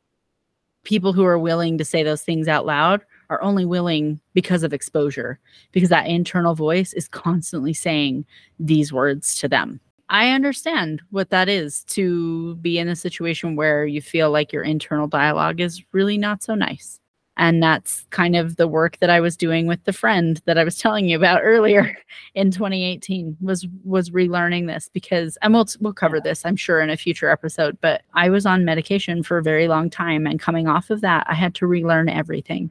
[0.84, 4.72] people who are willing to say those things out loud are only willing because of
[4.72, 5.40] exposure,
[5.72, 8.24] because that internal voice is constantly saying
[8.60, 9.80] these words to them.
[10.08, 14.62] I understand what that is to be in a situation where you feel like your
[14.62, 17.00] internal dialogue is really not so nice.
[17.38, 20.64] And that's kind of the work that I was doing with the friend that I
[20.64, 21.96] was telling you about earlier
[22.34, 26.88] in 2018 was was relearning this because and we'll we'll cover this I'm sure in
[26.88, 30.66] a future episode but I was on medication for a very long time and coming
[30.66, 32.70] off of that I had to relearn everything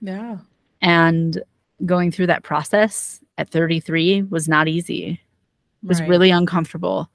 [0.00, 0.38] Yeah.
[0.80, 1.42] and
[1.84, 5.20] going through that process at 33 was not easy
[5.84, 6.08] was Right.
[6.08, 7.10] really uncomfortable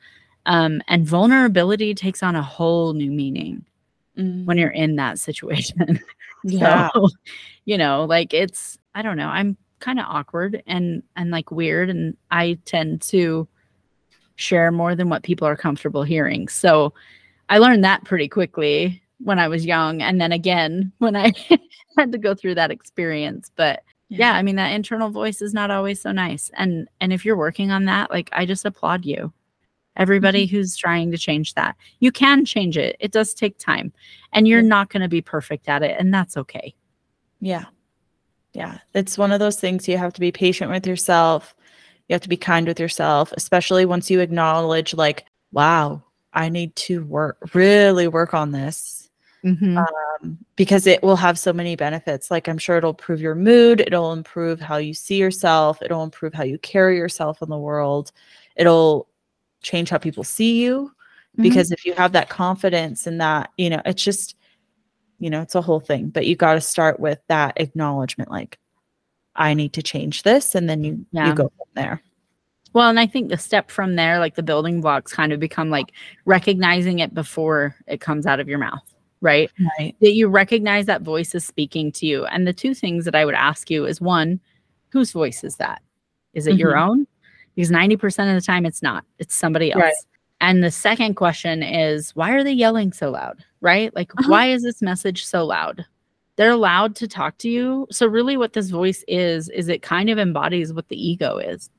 [0.45, 3.65] um, and vulnerability takes on a whole new meaning
[4.17, 4.45] Mm.
[4.45, 5.99] when you're in that situation
[6.43, 6.89] yeah.
[6.93, 7.07] so,
[7.65, 11.89] you know, like it's I don't know, I'm kind of awkward and and like weird
[11.89, 13.47] and I tend to
[14.36, 16.47] share more than what people are comfortable hearing.
[16.49, 16.93] So
[17.49, 20.01] I learned that pretty quickly when I was young.
[20.01, 21.34] And then again, when I
[21.97, 23.51] had to go through that experience.
[23.55, 24.18] But yeah.
[24.18, 26.51] yeah, I mean, that internal voice is not always so nice.
[26.55, 29.32] And, and if you're working on that, like, I just applaud you.
[29.95, 30.55] Everybody mm-hmm.
[30.55, 32.95] who's trying to change that, you can change it.
[32.99, 33.91] It does take time
[34.34, 34.68] and you're yeah.
[34.68, 35.95] not going to be perfect at it.
[35.99, 36.74] And that's okay.
[37.41, 37.66] Yeah.
[38.53, 38.80] Yeah.
[38.93, 41.55] It's one of those things you have to be patient with yourself.
[42.07, 46.01] You have to be kind with yourself, especially once you acknowledge, like, wow,
[46.34, 48.99] I need to work, really work on this.
[49.43, 49.77] Mm-hmm.
[49.77, 52.29] Um, because it will have so many benefits.
[52.29, 56.33] Like, I'm sure it'll improve your mood, it'll improve how you see yourself, it'll improve
[56.33, 58.11] how you carry yourself in the world,
[58.57, 59.07] it'll
[59.61, 60.91] change how people see you.
[61.33, 61.43] Mm-hmm.
[61.43, 64.35] Because if you have that confidence and that, you know, it's just,
[65.19, 68.57] you know, it's a whole thing, but you got to start with that acknowledgement like,
[69.35, 70.53] I need to change this.
[70.53, 71.27] And then you, yeah.
[71.27, 72.01] you go from there.
[72.73, 75.69] Well, and I think the step from there, like the building blocks, kind of become
[75.69, 75.91] like
[76.25, 79.51] recognizing it before it comes out of your mouth, right?
[79.80, 79.95] Right.
[80.01, 82.26] That you recognize that voice is speaking to you.
[82.26, 84.39] And the two things that I would ask you is one,
[84.89, 85.82] whose voice is that?
[86.34, 86.59] Is it mm-hmm.
[86.59, 87.07] your own?
[87.55, 89.82] Because 90% of the time it's not, it's somebody else.
[89.82, 89.93] Right.
[90.41, 93.43] And the second question is, why are they yelling so loud?
[93.61, 93.93] Right?
[93.93, 94.30] Like, uh-huh.
[94.32, 95.86] why is this message so loud?
[96.38, 97.86] They're allowed to talk to you.
[97.91, 101.70] So, really, what this voice is, is it kind of embodies what the ego is.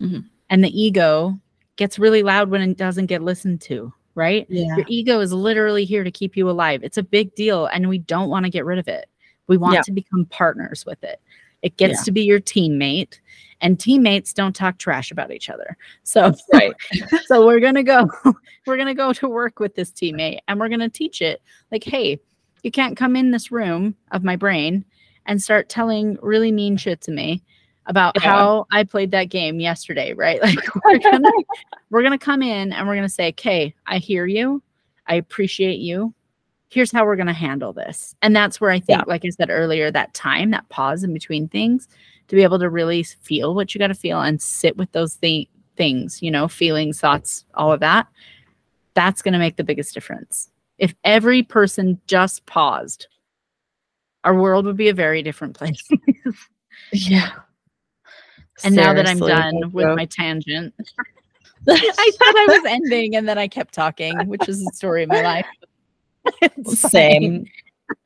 [0.00, 0.20] Mm-hmm.
[0.48, 1.38] And the ego
[1.76, 4.46] gets really loud when it doesn't get listened to, right?
[4.48, 4.76] Yeah.
[4.76, 6.82] Your ego is literally here to keep you alive.
[6.82, 9.08] It's a big deal, and we don't want to get rid of it.
[9.46, 9.82] We want yeah.
[9.82, 11.20] to become partners with it.
[11.62, 12.04] It gets yeah.
[12.04, 13.18] to be your teammate,
[13.60, 15.76] and teammates don't talk trash about each other.
[16.04, 16.72] So, right.
[17.26, 18.08] so we're gonna go,
[18.66, 22.20] we're gonna go to work with this teammate, and we're gonna teach it like, hey,
[22.62, 24.84] you can't come in this room of my brain
[25.26, 27.42] and start telling really mean shit to me
[27.86, 28.28] about yeah.
[28.28, 30.40] how I played that game yesterday, right?
[30.50, 31.30] Like we're gonna
[31.90, 34.62] we're gonna come in and we're gonna say, okay, I hear you,
[35.06, 36.14] I appreciate you.
[36.68, 38.14] Here's how we're gonna handle this.
[38.22, 39.04] And that's where I think, yeah.
[39.06, 41.88] like I said earlier, that time, that pause in between things,
[42.28, 45.16] to be able to really feel what you got to feel and sit with those
[45.16, 48.06] th- things, you know, feelings, thoughts, all of that.
[48.94, 50.50] That's gonna make the biggest difference.
[50.78, 53.06] If every person just paused,
[54.24, 55.88] our world would be a very different place.
[56.92, 57.30] yeah.
[58.64, 60.74] And now that I'm done with my tangent,
[61.68, 65.08] I thought I was ending and then I kept talking, which is the story of
[65.08, 65.46] my life.
[66.64, 67.46] Same.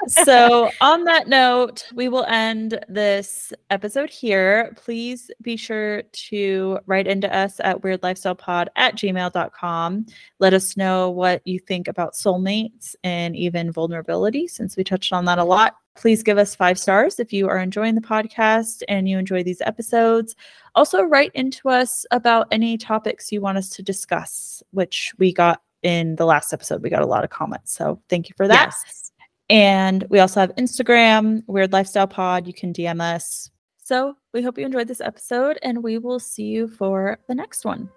[0.07, 4.72] so, on that note, we will end this episode here.
[4.76, 10.07] Please be sure to write into us at weirdlifestylepod at gmail.com.
[10.38, 15.26] Let us know what you think about soulmates and even vulnerability, since we touched on
[15.26, 15.76] that a lot.
[15.97, 19.61] Please give us five stars if you are enjoying the podcast and you enjoy these
[19.61, 20.34] episodes.
[20.74, 25.62] Also, write into us about any topics you want us to discuss, which we got
[25.82, 26.82] in the last episode.
[26.82, 27.72] We got a lot of comments.
[27.72, 28.72] So, thank you for that.
[28.72, 29.12] Yes.
[29.51, 32.47] And we also have Instagram, Weird Lifestyle Pod.
[32.47, 33.51] You can DM us.
[33.84, 37.64] So, we hope you enjoyed this episode and we will see you for the next
[37.64, 37.88] one.